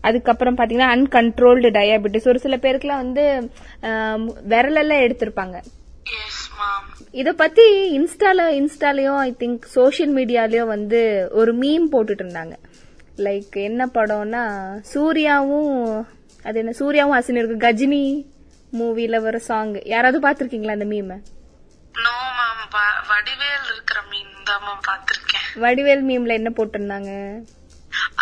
[0.08, 3.24] அதுக்கப்புறம் பாத்தீங்கன்னா அன்கண்ட்ரோல்டு டயாபெட்டிஸ் ஒரு சில பேருக்குலாம் வந்து
[4.54, 5.58] விரலெல்லாம் எடுத்திருப்பாங்க.
[7.22, 7.66] இத பத்தி
[7.98, 11.02] இன்ஸ்டால இன்ஸ்டாலயோ ஐ திங்க் சோஷியல் மீடியாலயோ வந்து
[11.40, 12.56] ஒரு மீம் போட்டுட்டு இருந்தாங்க.
[13.28, 14.44] லைக் என்ன படம்னா
[14.92, 15.74] சூர்யாவும்
[16.48, 17.64] அது என்ன சூர்யாவும் ஹசின் இருக்கு.
[17.66, 18.04] கஜினி
[18.74, 21.12] மூவில வர சாங் யாராவது பாத்திருக்கீங்களா அந்த மீம்
[21.98, 22.64] நோ மேம்
[23.12, 27.12] வடிவேல் இருக்கிற மீன் தான் மேம் பாத்திருக்கேன் வடிவேல் மீம்ல என்ன போட்டிருந்தாங்க?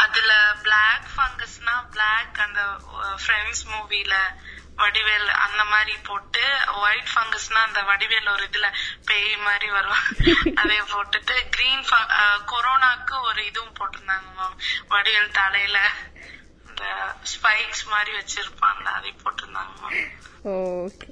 [0.04, 0.32] அதுல
[0.64, 2.62] பிளாக் ஃபங்கஸ்னா பிளாக் அந்த
[3.24, 4.14] ஃப்ரெண்ட்ஸ் மூவில
[4.82, 6.44] வடிவேல் அந்த மாதிரி போட்டு
[6.82, 8.68] ஒயிட் ஃபங்கஸ்னா அந்த வடிவேல் ஒரு இதுல
[9.06, 10.02] பேய் மாதிரி வரும்.
[10.62, 11.86] அதே போட்டுட்டு கிரீன்
[12.52, 14.58] கொரோனாக்கு ஒரு இதுவும் போட்டிருந்தாங்க மேம்
[14.90, 15.78] வடிவேல் தலையில.
[16.76, 16.88] இந்த
[17.34, 19.92] ஸ்பைக்ஸ் மாதிரி வச்சிருப்பான்ல அதை போட்டிருந்தாங்க.
[20.86, 21.10] ஓகே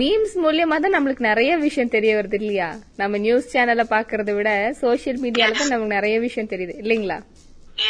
[0.00, 2.68] மீம்ஸ் மூலியமா தான் நம்மளுக்கு நிறைய விஷயம் தெரிய வருது இல்லையா?
[3.00, 4.50] நம்ம நியூஸ் சேனலை பாக்குறத விட
[4.82, 7.18] சோஷியல் மீடியால தான் நமக்கு நிறைய விஷயம் தெரியுது இல்லைங்களா?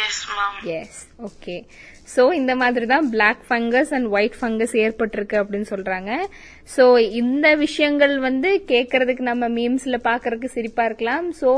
[0.05, 0.21] எஸ்
[1.27, 1.55] ஓகே
[2.13, 6.11] சோ இந்த மாதிரி தான் black fungus and white fungus ஏற்பட்டிருக்கு அப்படின்னு சொல்றாங்க.
[6.75, 6.83] சோ
[7.21, 11.27] இந்த விஷயங்கள் வந்து கேட்கறதுக்கு நம்ம மீம்ஸ்ல பாக்குறதுக்கு சிரிப்பா இருக்கலாம்.
[11.41, 11.51] சோ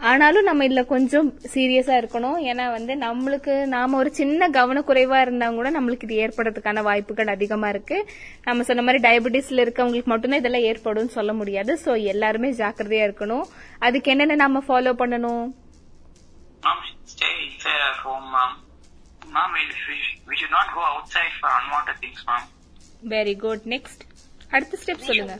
[0.00, 2.38] ஆனாலும் நம்ம இதுல கொஞ்சம் சீரியஸா இருக்கணும்.
[2.50, 8.10] ஏன்னா வந்து நம்மளுக்கு நாம ஒரு சின்ன கவனக்குறைவா இருந்தா கூட நம்மளுக்கு இது ஏற்படுறதுக்கான வாய்ப்புகள் அதிகமா இருக்கு.
[8.42, 11.80] நம்ம சொன்ன மாதிரி டயபெட்டிஸ்ல இருக்கவங்களுக்கு மட்டும்தான் இதெல்லாம் ஏற்படும் சொல்ல முடியாது.
[11.84, 13.44] சோ எல்லாருமே ஜாக்கிரதையா இருக்கணும்.
[13.78, 15.52] அதுக்கு என்னென்ன நம்ம ஃபாலோ பண்ணணும்?
[16.64, 16.80] Mom,
[17.12, 18.50] stay stay at home, mom.
[19.34, 22.42] Mom, we, we, we should not go outside for unwanted things, mom.
[23.08, 24.02] Very good next
[24.50, 25.38] அடுத்த ஸ்டெப் சொல்லுங்க.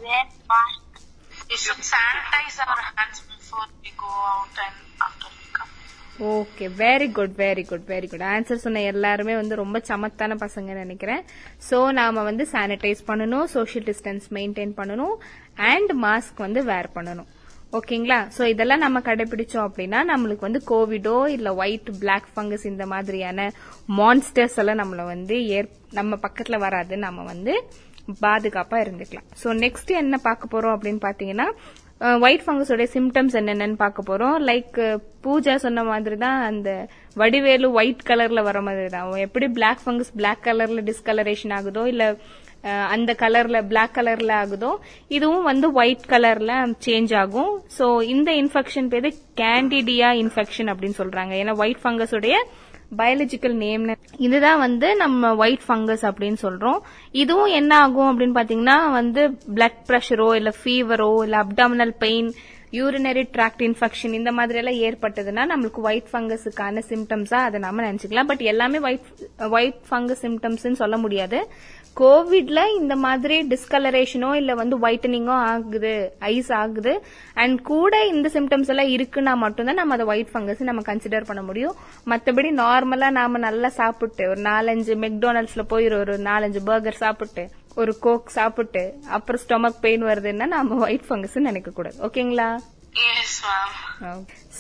[3.50, 5.70] Before we go out and after we come.
[6.30, 11.22] Okay very good very good very good answer சொன்ன எல்லாருமே வந்து ரொம்ப சமத்தான பசங்க நினைக்கிறேன்.
[11.70, 15.14] So நாம வந்து சானிடைஸ் பண்ணணும் சோஷியல் டிஸ்டன்ஸ் மெயின்டைன் பண்ணணும்
[15.66, 17.28] அண்ட் மாஸ்க் வந்து வேர் பண்ணணும்.
[17.72, 23.50] ஓகேங்களா ஸோ இதெல்லாம் நம்ம கடைபிடிச்சோம் அப்படின்னா நம்மளுக்கு வந்து கோவிடோ இல்ல ஒயிட் பிளாக் ஃபங்கஸ் இந்த மாதிரியான
[23.96, 27.54] மான்ஸ்டர்ஸ் எல்லாம் நம்மள வந்து ஏற்- நம்ம பக்கத்துல வராது நம்ம வந்து
[28.22, 29.28] பாதுகாப்பா இருந்துக்கலாம்.
[29.42, 31.48] ஸோ நெக்ஸ்ட் என்ன பார்க்க போறோம் அப்படின்னு பாத்தீங்கன்னா
[32.24, 34.36] ஒயிட் ஃபங்கஸோட சிம்டம்ஸ் என்னென்னு பார்க்க போறோம்.
[34.50, 34.76] லைக்
[35.24, 36.68] பூஜா சொன்ன மாதிரி தான் அந்த
[37.22, 42.04] வடிவேலு ஒயிட் கலர்ல வர மாதிரி தான் எப்படி பிளாக் ஃபங்கஸ் பிளாக் கலர்ல டிஸ்கலரேஷன் ஆகுதோ இல்ல
[42.94, 44.70] அந்த கலர்ல பிளாக் கலர்ல ஆகுதோ
[45.16, 46.54] இதுவும் வந்து ஒயிட் கலர்ல
[46.86, 47.52] சேஞ்ச் ஆகும்.
[47.78, 49.10] சோ இந்த இன்ஃபெக்ஷன் பேரு
[49.42, 51.32] கேண்டிடியா இன்ஃபெக்ஷன் அப்படின்னு சொல்றாங்க.
[51.42, 52.36] ஏன்னா ஒயிட் ஃபங்கஸோடைய
[52.96, 56.78] பயாலஜிக்கல் நேம் இதுதான் வந்து நம்ம ஒயிட் ஃபங்கஸ் அப்படின்னு சொல்றோம்.
[57.12, 62.34] இதுவும் என்ன ஆகும் அப்படின்னு பாத்தீங்கன்னா வந்து பிளட் ப்ரெஷரோ இல்ல ஃபீவரோ இல்ல abdominal pain
[62.72, 68.30] urinary tract infection இந்த மாதிரி எல்லாம் ஏற்பட்டதுன்னா நம்மளுக்கு ஒயிட் ஃபங்கஸுக்கான சிம்டம்ஸா அதை நாம நினைச்சுக்கலாம்.
[68.32, 69.08] பட் எல்லாமே ஒயிட்
[69.50, 71.40] ஒயிட் ஃபங்கஸ் சிம்டம்ஸ் சொல்ல முடியாது.
[72.00, 76.92] கோவிட்ல இந்த மாதிரி டிஸ்கலரேஷனோ இல்ல வந்து ஒயிட்டனிங்கோ ஆகுது ஐஸ் ஆகுது.
[77.34, 81.74] அண்ட் கூட இந்த சிம்டம்ஸ் எல்லாம் இருக்குன்னா மட்டும்தான் நம்ம அதை ஒயிட் ஃபங்கஸ் நம்ம கன்சிடர் பண்ண முடியும்.
[82.06, 87.44] மத்தபடி நார்மலா நாம நல்லா சாப்பிட்டு ஒரு நாலஞ்சு மெக்டோனல்ட்ஸ்ல போய் ஒரு நாலஞ்சு பர்கர் சாப்பிட்டு
[87.82, 88.82] ஒரு கோக் சாப்பிட்டு
[89.16, 91.98] அப்புறம் ஸ்டொமக் பெயின் வருதுன்னா நாம ஒயிட் ஃபங்கஸ் நினைக்க கூடாது.
[92.08, 92.48] ஓகேங்களா.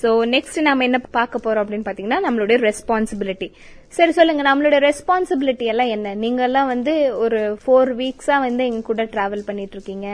[0.00, 3.48] சோ நெக்ஸ்ட் நாம என்ன பார்க்க போறோம் அப்படின்னு பாத்தீங்கன்னா நம்மளுடைய ரெஸ்பான்சிபிலிட்டி
[3.96, 4.42] சரி சொல்லுங்க.
[4.48, 6.14] நம்மளுடைய ரெஸ்பான்சிபிலிட்டி எல்லாம் என்ன?
[6.24, 6.92] நீங்க எல்லாம் வந்து
[7.24, 10.08] ஒரு ஃபோர் வீக்ஸா வந்து எங்க கூட டிராவல் பண்ணிட்டு இருக்கீங்க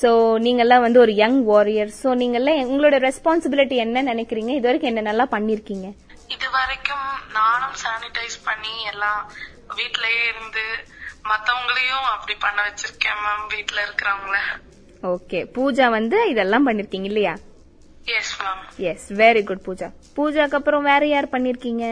[0.00, 0.10] சோ
[0.46, 4.52] நீங்க எல்லாம் வந்து ஒரு யங் வாரியர் சோ நீங்க எல்லாம் உங்களோட ரெஸ்பான்சிபிலிட்டி என்ன நினைக்கிறீங்க?
[4.58, 5.88] இது வரைக்கும் என்ன நல்லா பண்ணிருக்கீங்க
[6.34, 9.20] இது வரைக்கும் நானும் சானிடைஸ் பண்ணி எல்லாம்
[9.78, 10.66] வீட்லயே இருந்து
[11.30, 14.38] மத்தவங்களையும் அப்படி பண்ண வச்சிருக்கேன் மேம் வீட்ல இருக்கிறவங்கள.
[15.02, 17.34] ஓகே பூஜா வந்து இதெல்லாம் பண்ணிருக்கீங்க இல்லையா?
[18.16, 19.88] Yes ma'am yes very good Pooja.
[20.16, 21.84] பூஜாக்கு அப்புறம் வேற யார் பண்ணிருக்கீங்க?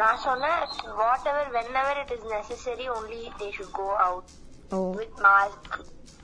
[0.00, 0.60] நான் சொன்னேன்
[1.30, 4.30] whatever whenever it is necessary only they should go out
[4.70, 5.72] oh with mask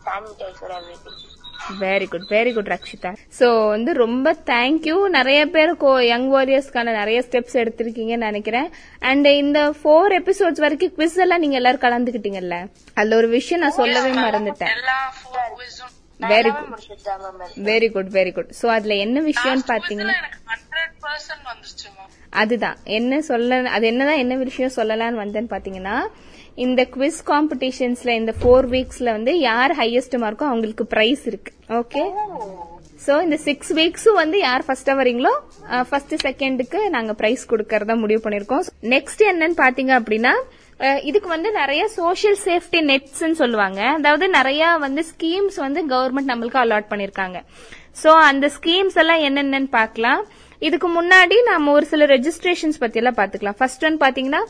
[0.05, 0.75] sanitizer
[1.05, 1.23] everything
[1.81, 5.73] very good very good Rakshita so வந்து ரொம்ப தேங்க்யூ நிறைய பேர்
[6.11, 8.69] யங் வாரியர்ஸ்க்கான நிறைய ஸ்டெப்ஸ் எடுத்திருக்கீங்கன்னு நினைக்கிறேன்.
[9.11, 12.59] அண்ட் இந்த ஃபோர் எபிசோட்ஸ் வரைக்கும் குவிஸ் எல்லாம் நீங்க எல்லாரும் கலந்துக்கிட்டீங்கல்ல?
[12.99, 14.75] அதுல ஒரு விஷயம் நான் சொல்லவே மறந்துட்டேன்.
[16.33, 16.75] Very good
[17.71, 20.17] very good very good so அதுல என்ன விஷயம்னு பாத்தீங்கன்னா
[22.43, 22.79] அதுதான்.
[22.99, 25.97] என்ன சொல்ல அது என்னதான் என்ன விஷயம் சொல்லலாம்னு வந்தேன்னு பாத்தீங்கன்னா
[26.65, 31.51] இந்த குவிஸ் காம்படிஷன்ஸ்ல இந்த ஃபோர் வீக்ஸ்ல வந்து யார் ஹையஸ்ட் மார்க்கோ அவங்களுக்கு பிரைஸ் இருக்கு.
[31.81, 32.03] ஓகே
[33.07, 35.33] சோ இந்த சிக்ஸ் வீக்ஸும் வந்து யார் ஃபர்ஸ்டா வரீங்களோ
[35.89, 38.65] ஃபர்ஸ்ட் செகண்டுக்கு நாங்க பிரைஸ் கொடுக்கறதா முடிவு பண்ணிருக்கோம்
[38.95, 40.35] நெக்ஸ்ட் என்னன்னு பாத்தீங்க அப்படின்னா
[41.09, 43.81] இதுக்கு வந்து நிறைய சோஷியல் சேஃப்டி நெட்ஸ் சொல்லுவாங்க.
[43.99, 47.39] அதாவது நிறைய வந்து ஸ்கீம்ஸ் வந்து கவர்மெண்ட் நம்மளுக்கு அலாட் பண்ணிருக்காங்க
[48.03, 50.23] சோ அந்த ஸ்கீம்ஸ் எல்லாம் என்னென்னன்னு பார்க்கலாம்
[50.59, 54.41] இதுக்கு முன்னாடி நாம ஒரு சில ரெஜிஸ்ட்ரேஷன்ஸ் பத்தி எல்லாம் பாத்துக்கலாம் ஃபர்ஸ்ட் ஒன் பாத்தீங்கன்னா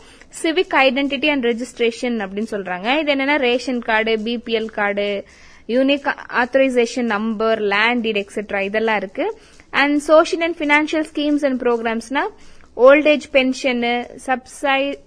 [0.43, 2.99] சிவிக் ஐடென்டிட்டி அண்ட் ரெஜிஸ்ட்ரேஷன் அப்படின்னு சொல்றாங்க.
[3.01, 5.25] இது என்னன்னா ration card BPL card
[5.69, 6.07] unique
[6.43, 9.27] authorization number land deed etcetera இதெல்லாம் இருக்கு.
[9.71, 12.25] And social and financial schemes and ப்ரோக்ராம்ஸ்னா
[12.77, 13.83] old age pension
[14.29, 14.99] சப்சை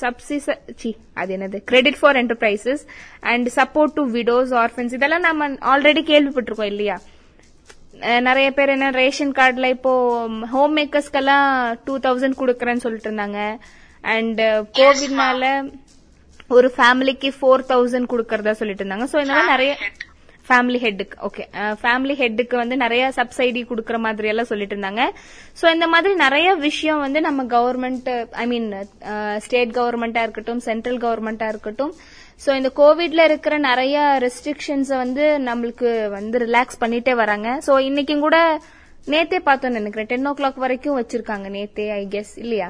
[0.00, 0.48] சப்சிஸ்
[0.80, 1.58] சி அது என்னது?
[1.64, 2.82] Credit for enterprises
[3.20, 6.98] and support to widows orphans இதெல்லாம் நம்ம ஆல்ரெடி கேள்விப்பட்டிருக்கோம் இல்லையா?
[8.20, 9.92] நிறைய பேர் என்ன ரேஷன் கார்டுல இப்போ
[10.50, 11.48] ஹோம் மேக்கர்ஸ்க்கெல்லாம்
[11.84, 13.40] டூ தௌசண்ட் கொடுக்கறேன்னு சொல்லிட்டு இருந்தாங்க
[14.04, 14.40] அண்ட்
[14.78, 15.44] கோவிட்னால
[16.50, 19.72] ஒரு ஃபேமிலிக்கு ஃபோர் தௌசண்ட் கொடுக்கறதா சொல்லிட்டு இருந்தாங்க சோ இந்த மாதிரி நிறைய
[20.48, 21.44] ஃபேமிலி ஹெட்டுக்கு ஓகே
[21.82, 25.04] ஃபேமிலி ஹெட்டுக்கு வந்து நிறைய சப்சிடி கொடுக்கற மாதிரி எல்லாம் சொல்லிட்டு இருந்தாங்க
[25.60, 28.08] சோ இந்த மாதிரி நிறைய விஷயம் வந்து நம்ம கவர்மெண்ட்
[28.44, 28.68] ஐ மீன்
[29.46, 31.92] ஸ்டேட் கவர்மெண்டா இருக்கட்டும் சென்ட்ரல் கவர்மெண்டா இருக்கட்டும்.
[32.44, 37.48] சோ இந்த கோவிட்ல இருக்கிற நிறைய ரெஸ்ட்ரிக்ஷன்ஸ் வந்து நம்மளுக்கு வந்து ரிலாக்ஸ் பண்ணிட்டே வராங்க.
[37.66, 38.38] சோ இன்னைக்கும் கூட
[39.12, 40.10] நேத்தே பார்த்தோம்னு நினைக்கிறேன்.
[40.12, 42.68] டென் ஓ கிளாக் வரைக்கும் வச்சிருக்காங்க நேத்தே ஐ கெஸ் இல்லையா?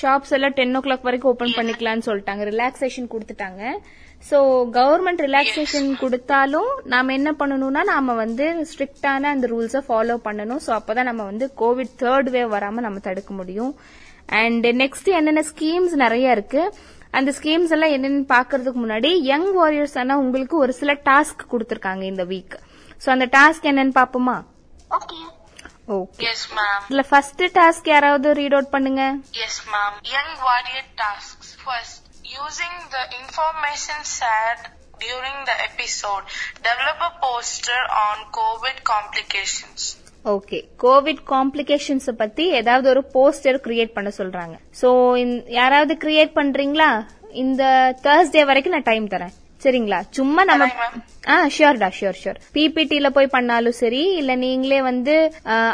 [0.00, 2.42] ஷாப்ஸ் எல்லாம் டென் ஓ கிளாக் வரைக்கும் ஓபன் பண்ணிக்கலாம்னு சொல்லிட்டாங்க.
[2.52, 3.62] ரிலாக்ஸேஷன் கொடுத்துட்டாங்க.
[4.20, 4.38] சோ
[4.74, 11.10] கவர்மெண்ட் ரிலாக்ஸேஷன் கொடுத்தாலும் நாம என்ன பண்ணணும்னா நாம வந்து ஸ்ட்ரிக்டான அந்த ரூல்ஸை ஃபாலோ பண்ணணும் சோ அப்பதான்
[11.10, 13.72] நம்ம வந்து கோவிட் தேர்ட் வேவ் வராம நம்ம தடுக்க முடியும்
[14.40, 16.62] அண்ட் நெக்ஸ்ட் என்னென்ன ஸ்கீம்ஸ் நிறைய இருக்கு
[17.12, 22.24] அந்த ஸ்கீம்ஸ் எல்லாம் என்னன்னு பாக்குறதுக்கு முன்னாடி யங் வாரியர்ஸ் ஆனா உங்களுக்கு ஒரு சில டாஸ்க் கொடுத்திருக்காங்க இந்த
[22.30, 22.56] வீக்
[23.00, 24.38] சோ அந்த டாஸ்க் என்னன்னு பாப்போமா
[24.90, 25.22] Okay.
[25.94, 26.78] Okay Yes, ma'am.
[26.88, 29.02] இதுல ஃபர்ஸ்ட் டாஸ்க் யாராவது ரீட் அவுட் பண்ணுங்க
[29.34, 29.92] Yes, ma'am.
[30.12, 31.48] Young warrior tasks.
[31.64, 31.99] First,
[32.32, 34.62] using the information shared
[35.00, 36.24] during the episode,
[36.60, 39.80] develop a poster on COVID complications.
[40.24, 44.88] Okay COVID complications பத்தி ஏதாவது ஒரு poster create பண்ண சொல்றாங்க so
[45.58, 46.88] யாராவது create பண்றீங்களா
[47.42, 47.62] இந்த
[48.04, 50.02] Thursday வரைக்கும் நான் டைம் தரேன் சரிங்களா?
[50.10, 50.66] சும்மா நம்ம
[51.28, 55.14] ஆ ஷியோர்டா ஷியோர் ஷியோர் பிபிடில போய் பண்ணாலும் சரி இல்ல நீங்களே வந்து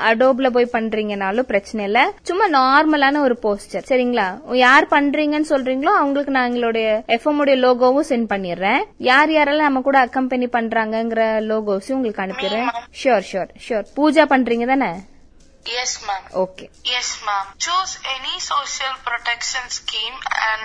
[0.08, 2.12] அடோப்ல போய் பண்றீங்கனாலும் பிரச்சனை இல்ல.
[2.22, 4.26] சும்மா நார்மலான ஒரு போஸ்டர் சரிங்களா?
[4.56, 8.82] யார் பண்றீங்கன்னு சொல்றீங்களோ அவங்களுக்கு நான் எங்களுடைய எஃப்எம் உடைய லோகோவும் சென்ட் பண்ணிடுறேன்.
[8.98, 12.68] யார் யாரெல்லாம் நம்ம கூட அக்கம்பெனி பண்றாங்கங்கிற லோகோஸும் உங்களுக்கு அனுப்பிடுறேன்.
[13.02, 14.90] ஷியோர் ஷியோர் ஷியோர் பூஜா பண்றீங்க தானே?
[15.66, 16.24] Yes, ma'am.
[16.34, 17.46] Okay Yes, ma'am.
[17.64, 20.18] Choose any social protection scheme
[20.50, 20.62] and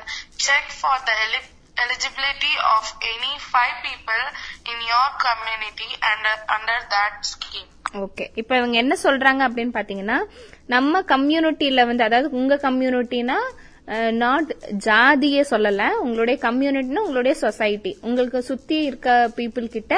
[0.48, 1.51] check for the eli-
[1.84, 4.24] eligibility of any five people
[4.72, 7.70] in your community and under that scheme.
[8.06, 10.18] Okay இப்போ இவங்க என்ன சொல்றாங்க அப்படின்னு பாத்தீங்கன்னா
[10.74, 13.38] நம்ம கம்யூனிட்டியில வந்து அதாவது உங்க கம்யூனிட்டினா
[14.24, 14.52] நாட்
[14.86, 15.84] ஜாதியே சொல்லல.
[16.04, 19.96] உங்களுடைய கம்யூனிட்டினா உங்களுடைய சொசைட்டி உங்களுக்கு சுத்தி இருக்க பீப்புள் கிட்ட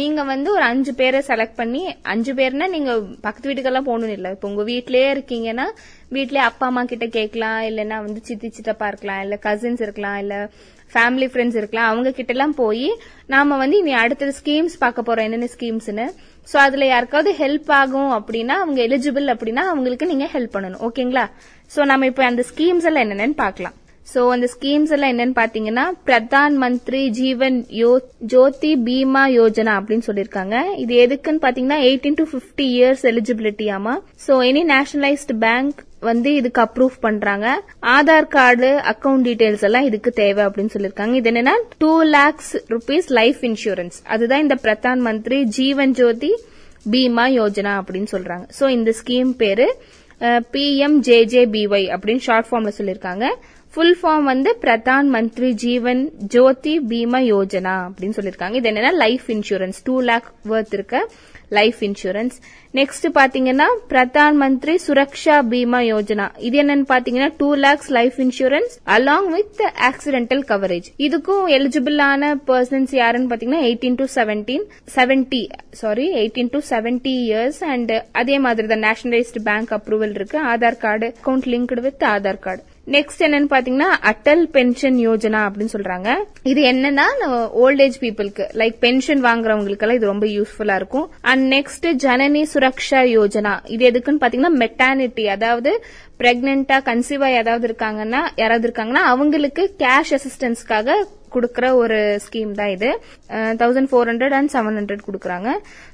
[0.00, 1.80] நீங்க வந்து ஒரு அஞ்சு பேரை செலக்ட் பண்ணி
[2.12, 2.92] அஞ்சு பேர்னா நீங்க
[3.24, 4.28] பக்கத்து வீட்டுக்கெல்லாம் போகணும் இல்ல.
[4.34, 5.66] இப்ப உங்க வீட்லயே இருக்கீங்கன்னா
[6.16, 7.60] வீட்லயே அப்பா அம்மா கிட்ட கேட்கலாம்.
[7.70, 9.20] இல்லைன்னா வந்து சித்தி சித்தப்பா இருக்கலாம்.
[9.24, 10.18] இல்ல கசின்ஸ் இருக்கலாம்.
[10.18, 10.36] இல்ல
[10.94, 12.86] ஃபேமிலி ஃப்ரெண்ட்ஸ் இருக்கலாம் அவங்க கிட்ட எல்லாம் போய்
[13.26, 16.06] நாம வந்து இனி அடுத்தது ஸ்கீம்ஸ் பார்க்க போறோம் என்னென்ன ஸ்கீம்ஸ்னு
[16.52, 20.80] சோ அதுல யாருக்காவது ஹெல்ப் ஆகும் அப்படின்னா அவங்க எலிஜிபிள் அப்படின்னா அவங்களுக்கு நீங்க ஹெல்ப் பண்ணணும்.
[20.80, 21.24] ஓகேங்களா
[21.76, 23.76] சோ நம்ம இப்ப அந்த ஸ்கீம்ஸ் எல்லாம் என்னென்னு பார்க்கலாம்.
[24.14, 30.56] சோ அந்த ஸ்கீம்ஸ் எல்லாம் என்னன்னு பாத்தீங்கன்னா பிரதான் மந்திரி ஜீவன் யோ- ஜோதி பீமா யோஜனா அப்படின்னு சொல்லிருக்காங்க
[30.76, 33.94] இது எதுக்குன்னு பாத்தீங்கன்னா eighteen to fifty years eligibility ஆமா.
[34.26, 35.78] சோ எனி நேஷனலைஸ்டு பேங்க்
[36.10, 37.46] வந்து இதுக்கு அப்ரூவ் பண்றாங்க.
[37.96, 41.14] ஆதார் கார்டு அக்கவுண்ட் டீடைல்ஸ் எல்லாம் இதுக்கு தேவை அப்படின்னு சொல்லிருக்காங்க.
[41.20, 46.32] இது என்னன்னா two lakhs rupees life insurance அதுதான் இந்த பிரதான் மந்திரி ஜீவன் ஜோதி
[46.92, 48.46] பீமா யோஜனா அப்படின்னு சொல்றாங்க.
[48.60, 49.68] சோ இந்த ஸ்கீம் பேரு
[50.54, 53.26] பிஎம்ஜேஜேபிஒய் அப்படின்னு ஷார்ட் ஃபார்ம்ல சொல்லிருக்காங்க.
[53.72, 56.00] ஃபுல் ஃபார்ம் வந்து பிரதான் மந்திரி ஜீவன்
[56.32, 60.96] ஜோதி பீமா யோஜனா அப்படின்னு சொல்லியிருக்காங்க இது என்னன்னா life insurance two lakh worth இருக்க
[61.50, 62.36] லைஃப் இன்சூரன்ஸ்
[62.74, 69.28] நெக்ஸ்ட் பாத்தீங்கன்னா பிரதான் மந்திரி சுரக்ஷா பீமா யோஜனா இது என்னன்னு பாத்தீங்கன்னா two lakhs life insurance along
[69.36, 75.42] with accidental coverage இதுக்கும் எலிஜிபிளான பர்சன்ஸ் யாருன்னு பாத்தீங்கன்னா eighteen to seventeen seventy
[75.82, 80.38] sorry eighteen to seventy years and அதே மாதிரி தான் நேஷனலைஸ்டு பேங்க் அப்ரூவல் இருக்கு.
[80.52, 86.08] Aadhaar card account linked with Aadhaar card next என்னன்னு பாத்தீங்கன்னா அட்டல் பென்ஷன் யோஜனா அப்படின்னு சொல்றாங்க.
[86.50, 87.04] இது என்னன்னா
[87.62, 91.06] ஓல்ட் ஏஜ் பீப்புளுக்கு லைக் பென்ஷன் வாங்குறவங்களுக்கு எல்லாம் இது ரொம்ப யூஸ்ஃபுல்லா இருக்கும்.
[91.30, 93.54] And next Janani Suraksha Yojana.
[93.74, 95.72] இது எதுக்குன்னு பாத்தீங்கன்னா மெட்டானிட்டி அதாவது
[96.22, 100.96] பிரெக்னெண்டா கன்சீவா ஏதாவது இருக்காங்கன்னா யாராவது இருக்காங்கன்னா அவங்களுக்கு கேஷ் அசிஸ்டன்ஸ்க்காக
[101.34, 102.88] குடுக்கற ஒரு ஸ்கீம் தான் இது.
[103.60, 105.50] Thousand four hundred and seven hundred கொடுக்குறாங்க.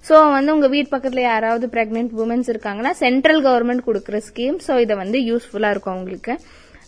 [0.09, 4.97] ஸோ வந்து உங்க வீட்டு பக்கத்துல யாராவது பிரெக்னென்ட் உமன்ஸ் இருக்காங்கன்னா சென்ட்ரல் கவர்மெண்ட் கொடுக்குற ஸ்கீம் ஸோ இதை
[5.03, 6.35] வந்து யூஸ்ஃபுல்லா இருக்கும் அவங்களுக்கு.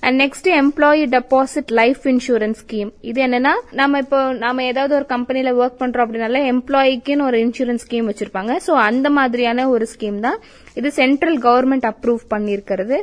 [0.02, 5.52] And next employee deposit life insurance scheme இது என்னன்னா நம்ம இப்போ நாம ஏதாவது ஒரு கம்பெனில
[5.60, 8.54] ஒர்க் பண்றோம் அப்படின்னால எம்ப்ளாய்க்குன்னு ஒரு இன்சூரன்ஸ் ஸ்கீம் வச்சிருப்பாங்க.
[8.66, 10.40] சோ அந்த மாதிரியான ஒரு ஸ்கீம் தான்
[10.80, 12.98] இது சென்ட்ரல் கவர்மெண்ட் அப்ரூவ் பண்ணிருக்கிறது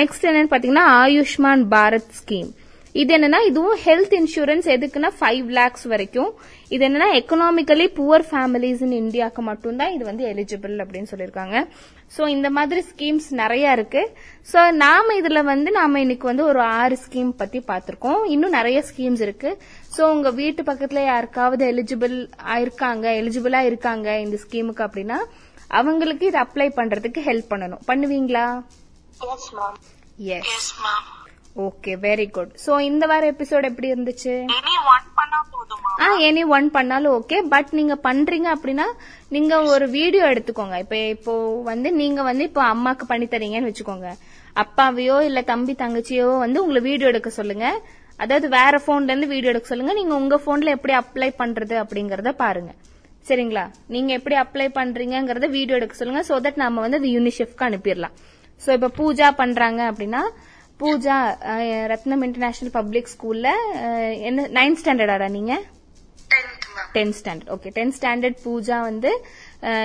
[0.00, 2.50] நெக்ஸ்ட் என்னன்னு பாத்தீங்கன்னா ஆயுஷ்மான் பாரத் ஸ்கீம்
[2.94, 6.30] இது என்னன்னா இதுவும் ஹெல்த் இன்சூரன்ஸ் எதுக்குன்னா ஃபைவ் லேக்ஸ் வரைக்கும்.
[6.74, 11.56] இது என்னன்னா எக்கனாமிக்கலி புவர் ஃபேமிலிஸ் இன் இந்தியாவுக்கு மட்டும்தான் இது வந்து எலிஜிபிள் அப்படின்னு சொல்லியிருக்காங்க.
[12.16, 14.02] சோ இந்த மாதிரி ஸ்கீம்ஸ் நிறைய இருக்கு.
[14.52, 18.22] சோ நாம இதுல வந்து நாம இன்னைக்கு வந்து ஒரு ஆறு ஸ்கீம் பத்தி பார்த்திருக்கோம்.
[18.34, 19.52] இன்னும் நிறைய ஸ்கீம்ஸ் இருக்கு.
[19.96, 22.16] சோ உங்க வீட்டு பக்கத்துல யாருக்காவது எலிஜிபிள்
[22.64, 25.20] இருக்காங்க எலிஜிபிளா இருக்காங்க இந்த ஸ்கீமுக்கு அப்படின்னா
[25.80, 27.84] அவங்களுக்கு இது அப்ளை பண்றதுக்கு ஹெல்ப் பண்ணணும்.
[27.90, 28.46] பண்ணுவீங்களா?
[30.56, 31.08] Yes ma'am
[31.56, 34.34] okay very good so இந்த வார எபிசோட் எப்படி இருந்துச்சு?
[36.04, 38.86] ஆ எனி ஒன் பண்ணாலும் ஓகே பட் நீங்க பண்றீங்க அப்படின்னா
[39.28, 40.76] நீங்க ஒரு வீடியோ எடுத்துக்கோங்க.
[40.78, 41.32] இப்ப இப்போ
[41.62, 44.10] வந்து நீங்க வந்து இப்போ அம்மாக்கு பண்ணி தரீங்கன்னு வச்சுக்கோங்க.
[44.56, 47.66] அப்பாவையோ இல்ல தம்பி தங்கச்சியோ வந்து உங்களை வீடியோ எடுக்க சொல்லுங்க.
[48.16, 49.92] அதாவது வேற போன்ல இருந்து வீடியோ எடுக்க சொல்லுங்க.
[49.92, 52.72] நீங்க உங்க போன்ல எப்படி அப்ளை பண்றது அப்படிங்கறத பாருங்க.
[53.28, 53.64] சரிங்களா?
[53.86, 56.22] நீங்க எப்படி அப்ளை பண்றீங்கங்கறத வீடியோ எடுக்க சொல்லுங்க.
[56.28, 58.14] சோ தட் நம்ம வந்து யூனிசெஃப்க்கு அனுப்பிடலாம்.
[58.66, 60.22] சோ இப்ப பூஜா பண்றாங்க அப்படின்னா
[60.80, 61.16] பூஜா
[61.92, 63.50] ரத்னம் இன்டர்நேஷனல் பப்ளிக் ஸ்கூல்ல
[64.28, 65.54] என்ன நைன்த் ஸ்டாண்டர்டாடா நீங்க?
[66.94, 69.10] Tenth standard okay tenth standard Pooja வந்து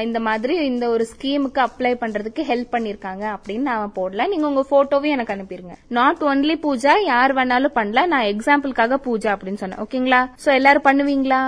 [0.06, 5.16] இந்த மாதிரி இந்த ஒரு ஸ்கீமுக்கு அப்ளை பண்றதுக்கு ஹெல்ப் பண்ணிருக்காங்க அப்படின்னு நான் போடல நீங்க உங்க போட்டோவையும்
[5.16, 5.74] எனக்கு அனுப்பிருங்க.
[5.98, 8.12] நாட் ஒன்லி பூஜா யார் வேணாலும் பண்ணலாம்.
[8.14, 9.82] நான் எக்ஸாம்பிளுக்காக பூஜா அப்படின்னு சொன்னேன்.
[9.86, 11.42] ஓகேங்களா சோ எல்லாரும் பண்ணுவீங்களா.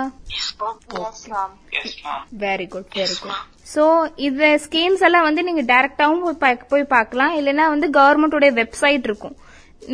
[2.44, 3.40] Very good very good
[3.74, 3.84] so
[4.26, 7.32] இந்த ஸ்கீம்ஸ் எல்லாம் வந்து நீங்க டைரக்டாவும் போய் போய் பார்க்கலாம்.
[7.38, 9.36] இல்லைன்னா வந்து கவர்மெண்டோட வெப்சைட் இருக்கும்.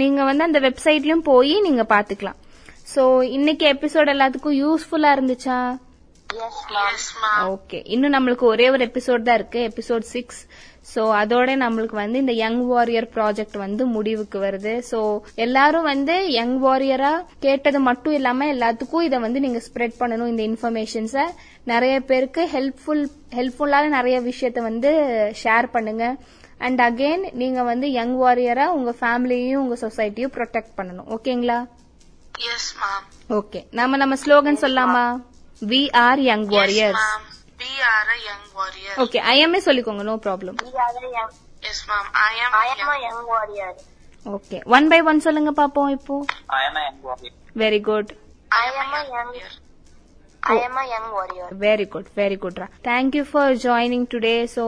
[0.00, 2.38] நீங்க வந்து அந்த வெப்சைட்லயும் போய் நீங்க பாத்துக்கலாம்
[2.94, 3.02] சோ
[3.36, 5.58] இன்னைக்கு எபிசோட் எல்லாத்துக்கும் யூஸ்ஃபுல்லா இருந்துச்சா?
[7.54, 9.60] ஓகே இன்னும் நம்மளுக்கு ஒரே ஒரு எபிசோட் தான் இருக்கு.
[9.70, 10.40] எபிசோட் சிக்ஸ்
[10.94, 14.72] சோ அதோட நம்மளுக்கு வந்து இந்த யங் வாரியர் ப்ராஜெக்ட் வந்து முடிவுக்கு வருது.
[14.90, 14.98] சோ
[15.34, 21.26] எல்லாரும் வந்து யங் வாரியரா கேட்டது மட்டும் இல்லாம எல்லாத்துக்கும் இதை வந்து நீங்க ஸ்ப்ரெட் பண்ணணும் இந்த இன்ஃபர்மேஷன்ஸ
[21.64, 23.04] நிறைய பேருக்கு ஹெல்ப்ஃபுல்
[23.38, 24.92] ஹெல்ப்ஃபுல்லான நிறைய விஷயத்த வந்து
[25.44, 26.16] ஷேர் பண்ணுங்க.
[26.58, 31.08] அண்ட் அகைன் நீங்க வந்து யங் வாரியரா உங்க ஃபேமிலியையும் உங்க சொசைட்டியும் ப்ரொடெக்ட் பண்ணணும்.
[31.16, 31.58] ஓகேங்களா
[32.54, 33.04] எஸ் மேம்
[33.38, 35.04] ஓகே நாம நம்ம ஸ்லோகன் சொல்லலாமா?
[35.62, 37.06] We are young warriors
[37.60, 41.32] we R a young warrior okay IMA சொல்லிக்கோங்க no problem We are a young.
[41.70, 43.70] S ma'am I M I am a young warrior.
[44.26, 46.14] Okay one by one சொல்லுங்க பாப்போம் இப்போ.
[46.58, 47.32] I am a young warrior.
[47.56, 48.10] Very good
[48.50, 49.32] I I M am a a young
[50.46, 50.58] young.
[50.58, 51.46] Warrior I am a young warrior.
[51.64, 54.62] Very good very good thank you for joining today so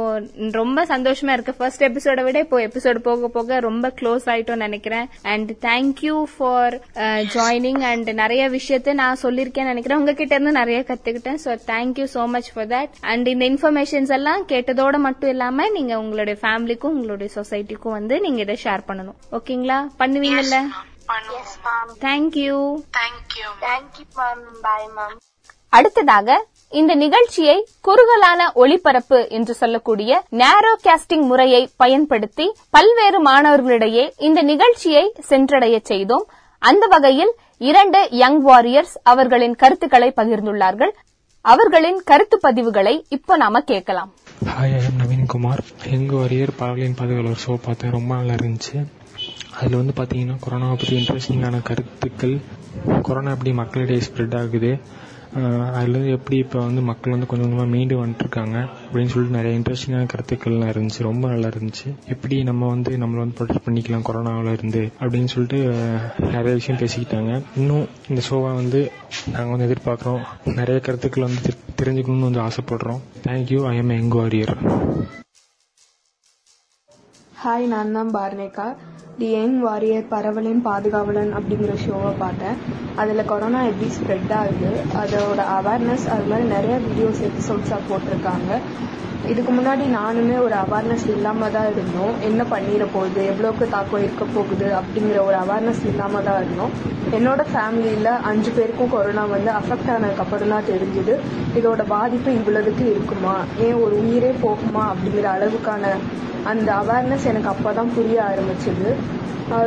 [0.59, 1.55] ரொம்ப சந்தோஷமா இருக்கு.
[1.59, 5.07] First எபிசோட விட இப்போ episode போக போக ரொம்ப close ஆயிட்டோம் நினைக்கிறேன்.
[5.33, 6.77] And thank you for
[7.37, 10.01] joining and நிறைய விஷயத்த நான் சொல்லியிருக்கேன் நினைக்கிறேன்.
[10.03, 11.41] உங்ககிட்ட இருந்து நிறைய கத்துக்கிட்டேன்.
[11.45, 16.39] So thank you so much for that and இந்த இன்ஃபர்மேஷன்ஸ் எல்லாம் கேட்டதோட மட்டும் இல்லாம நீங்க உங்களுடைய
[16.43, 19.19] ஃபேமிலிக்கும் உங்களுடைய சொசைட்டிக்கும் வந்து நீங்க இதை ஷேர் பண்ணணும்.
[19.39, 20.61] ஓகேங்களா பண்ணுவீங்கல்ல?
[21.67, 21.89] Mom.
[22.07, 22.57] Thank you
[22.99, 24.07] thank you Thank you,
[24.99, 25.13] mom.
[25.69, 35.05] அடுத்ததாக இந்த நிகழ்ச்சியை குறுகலான ஒளிபரப்பு என்று சொல்லக்கூடிய நேரோ கேஸ்டிங் முறையை பயன்படுத்தி பல்வேறு மாணவர்களிடையே இந்த நிகழ்ச்சியை
[35.21, 36.27] சென்றடைய செய்தோம்.
[36.59, 40.93] அந்த வகையில் இரண்டு யங் வாரியர்ஸ் அவர்களின் கருத்துக்களை பகிர்ந்துள்ளார்கள்.
[41.41, 44.13] அவர்களின் கருத்து பதிவுகளை இப்போ நாம கேட்கலாம்.
[44.45, 47.91] Hi I Naveenkumar young warrior பரவலின் பாதுகாவலர் ஒரு ஷோ பார்த்தேன்.
[47.91, 48.77] ரொம்ப நல்லா இருந்துச்சு.
[49.59, 52.37] அதில் வந்து பார்த்தீங்கன்னா கொரோனாவை பற்றி இன்ட்ரெஸ்டிங்கான கருத்துக்கள்.
[53.03, 54.73] கொரோனா எப்படி மக்களிடையே ஸ்ப்ரெட் ஆகுது?
[55.37, 60.77] ஆஹ் எப்படி இப்போ வந்து மக்கள் வந்து கொஞ்சம் கொஞ்சமாக மீண்டு வந்துட்டுருக்காங்க அப்படின்னு சொல்லிட்டு நிறைய இன்ட்ரெஸ்டிங்கான கருத்துக்கள்லாம்
[60.77, 61.03] இருந்துச்சு.
[61.03, 61.95] ரொம்ப நல்லா இருந்துச்சு.
[62.07, 65.71] எப்படி நம்ம வந்து நம்மளை வந்து ப்ரொடெக்ட் பண்ணிக்கலாம் கொரோனாவில் இருந்து அப்படின்னு சொல்லிட்டு
[66.19, 67.43] நிறைய விஷயம் பேசிக்கிட்டாங்க.
[67.57, 68.93] இன்னும் இந்த ஷோவை வந்து
[69.33, 70.55] நாங்கள் வந்து எதிர்பார்க்குறோம்.
[70.55, 73.01] நிறைய கருத்துக்கள் வந்து தெரி- தெரிஞ்சுக்கணும்னு வந்து ஆசைப்படுறோம்.
[73.25, 74.57] Thank you I am young warrior
[77.45, 78.77] hi நான் தான் பார்னேகா.
[79.19, 82.57] தி யங் வாரியர் பரவலின் பாதுகாவலன் அப்படிங்கிற ஷோவை பார்த்தேன்.
[82.97, 84.71] அதில் கொரோனா எப்படி ஸ்ப்ரெட் ஆகுது
[85.03, 88.59] அதோட அவேர்னஸ் அது மாதிரி நிறைய வீடியோஸ் எபிசோட்ஸாக போட்டிருக்காங்க.
[89.29, 92.15] இதுக்கு முன்னாடி நானுமே ஒரு அவேர்னஸ் இல்லாமல் தான் இருந்தோம்.
[92.21, 93.23] என்ன பண்ணிட போகுது?
[93.31, 94.75] எவ்வளோக்கு தாக்கம் இருக்க போகுது?
[94.81, 96.73] அப்படிங்கிற ஒரு அவேர்னஸ் இல்லாமல் தான் இருந்தோம்.
[97.11, 101.17] என்னோட ஃபேமிலியில் அஞ்சு பேருக்கும் கொரோனா வந்து அஃபெக்ட் ஆனதுக்கு அப்புறம் தான் தெரிஞ்சுது.
[101.55, 103.37] இதோட பாதிப்பு இவ்வளவுக்கு இருக்குமா?
[103.59, 104.85] ஏன் ஒரு உயிரே போகுமா?
[104.93, 105.95] அப்படிங்கிற அளவுக்கான
[106.45, 108.91] அந்த அவேர்னஸ் எனக்கு அப்பதான் புரிய ஆரம்பிச்சது.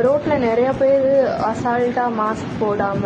[0.06, 3.02] ரோட்ல நிறைய பேர் அசால்ட்டா மாஸ்க் போடாம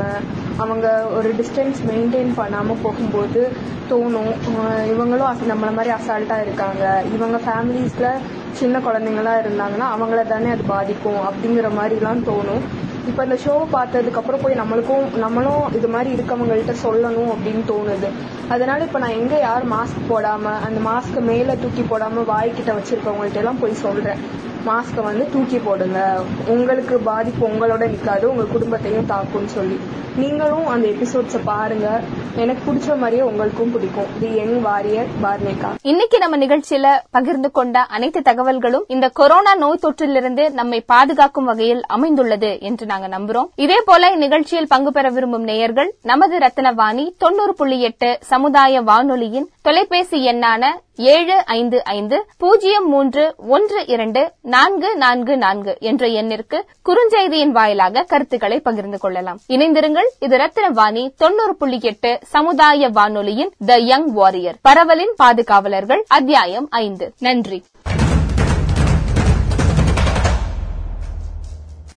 [0.57, 3.53] அவங்க ஒரு டிஸ்டன்ஸ் மெயின்டைன் பண்ணாமல் போகும்போது
[3.90, 4.33] தோணும்.
[4.87, 7.03] இவங்களும் அச- நம்மளை மாதிரி அசால்ட்டாக இருக்காங்க.
[7.14, 8.19] இவங்க ஃபேமிலிஸில்
[8.53, 12.61] சின்ன குழந்தைங்களா இருந்தாங்கன்னா அவங்கள தானே அது பாதிக்கும் அப்படிங்கிற மாதிரிலாம் தோணும்.
[13.07, 18.09] இப்போ இந்த ஷோவை பார்த்ததுக்கப்புறம் போய் நம்மளுக்கும் நம்மளும் இது மாதிரி இருக்கவங்கள்ட்ட சொல்லணும் அப்படின்னு தோணுது.
[18.49, 23.59] அதனால இப்போ நான் எங்கே யார் மாஸ்க் போடாமல் அந்த மாஸ்க்கு மேலே தூக்கி போடாமல் வாய்க்கிட்ட வச்சிருக்கவங்கள்ட்ட எல்லாம்
[23.59, 24.19] போய் சொல்கிறேன்
[24.67, 26.21] மாஸ்கை வந்து தூக்கி போடுங்க.
[26.47, 29.79] உங்களுக்கு பாதிப்பு உங்களோட நிற்காது உங்கள் குடும்பத்தையும் தாக்கும்னு சொல்லி.
[30.16, 32.00] நீங்களும் அந்த எபிசோட்ஸை பாருங்க.
[32.37, 34.07] எனக்கு பிடிச்ச மாதிரியே உங்களுக்கும் பிடிக்கும்.
[34.20, 40.50] தி யங் வாரியர் பார்னேகா இன்னைக்கு நம்ம நிகழ்ச்சியில பகிர்ந்து கொண்ட அனைத்து தகவல்களும் இந்த கொரோனா நோய் தொற்றிலிருந்து
[40.50, 43.46] நம்மை பாதுகாக்கும் வகையில் அமைந்துள்ளது என்று நாங்க நம்புறோம்.
[43.57, 50.27] இதே போல இந்நிகழ்ச்சியில் பங்கு பெற விரும்பும் நேயர்கள் நமது ரத்னவாணி தொண்ணூறு புள்ளி எட்டு சமுதாய வானொலியின் தொலைபேசி
[50.27, 58.02] எண்ணான ஏழு ஐந்து ஐந்து பூஜ்ஜியம் மூன்று ஒன்று இரண்டு நான்கு நான்கு நான்கு என்ற எண்ணிற்கு குறுஞ்செய்தியின் வாயிலாக
[58.02, 59.38] கருத்துக்களை பகிர்ந்து கொள்ளலாம்.
[59.48, 67.12] இணைந்திருங்கள் இது ரத்னவாணி தொண்ணூறு புள்ளி எட்டு சமுதாய வானொலியின் த யங் வாரியர் பரவலின் பாதுகாவலர்கள் அத்தியாயம் ஐந்து.
[67.18, 67.64] நன்றி.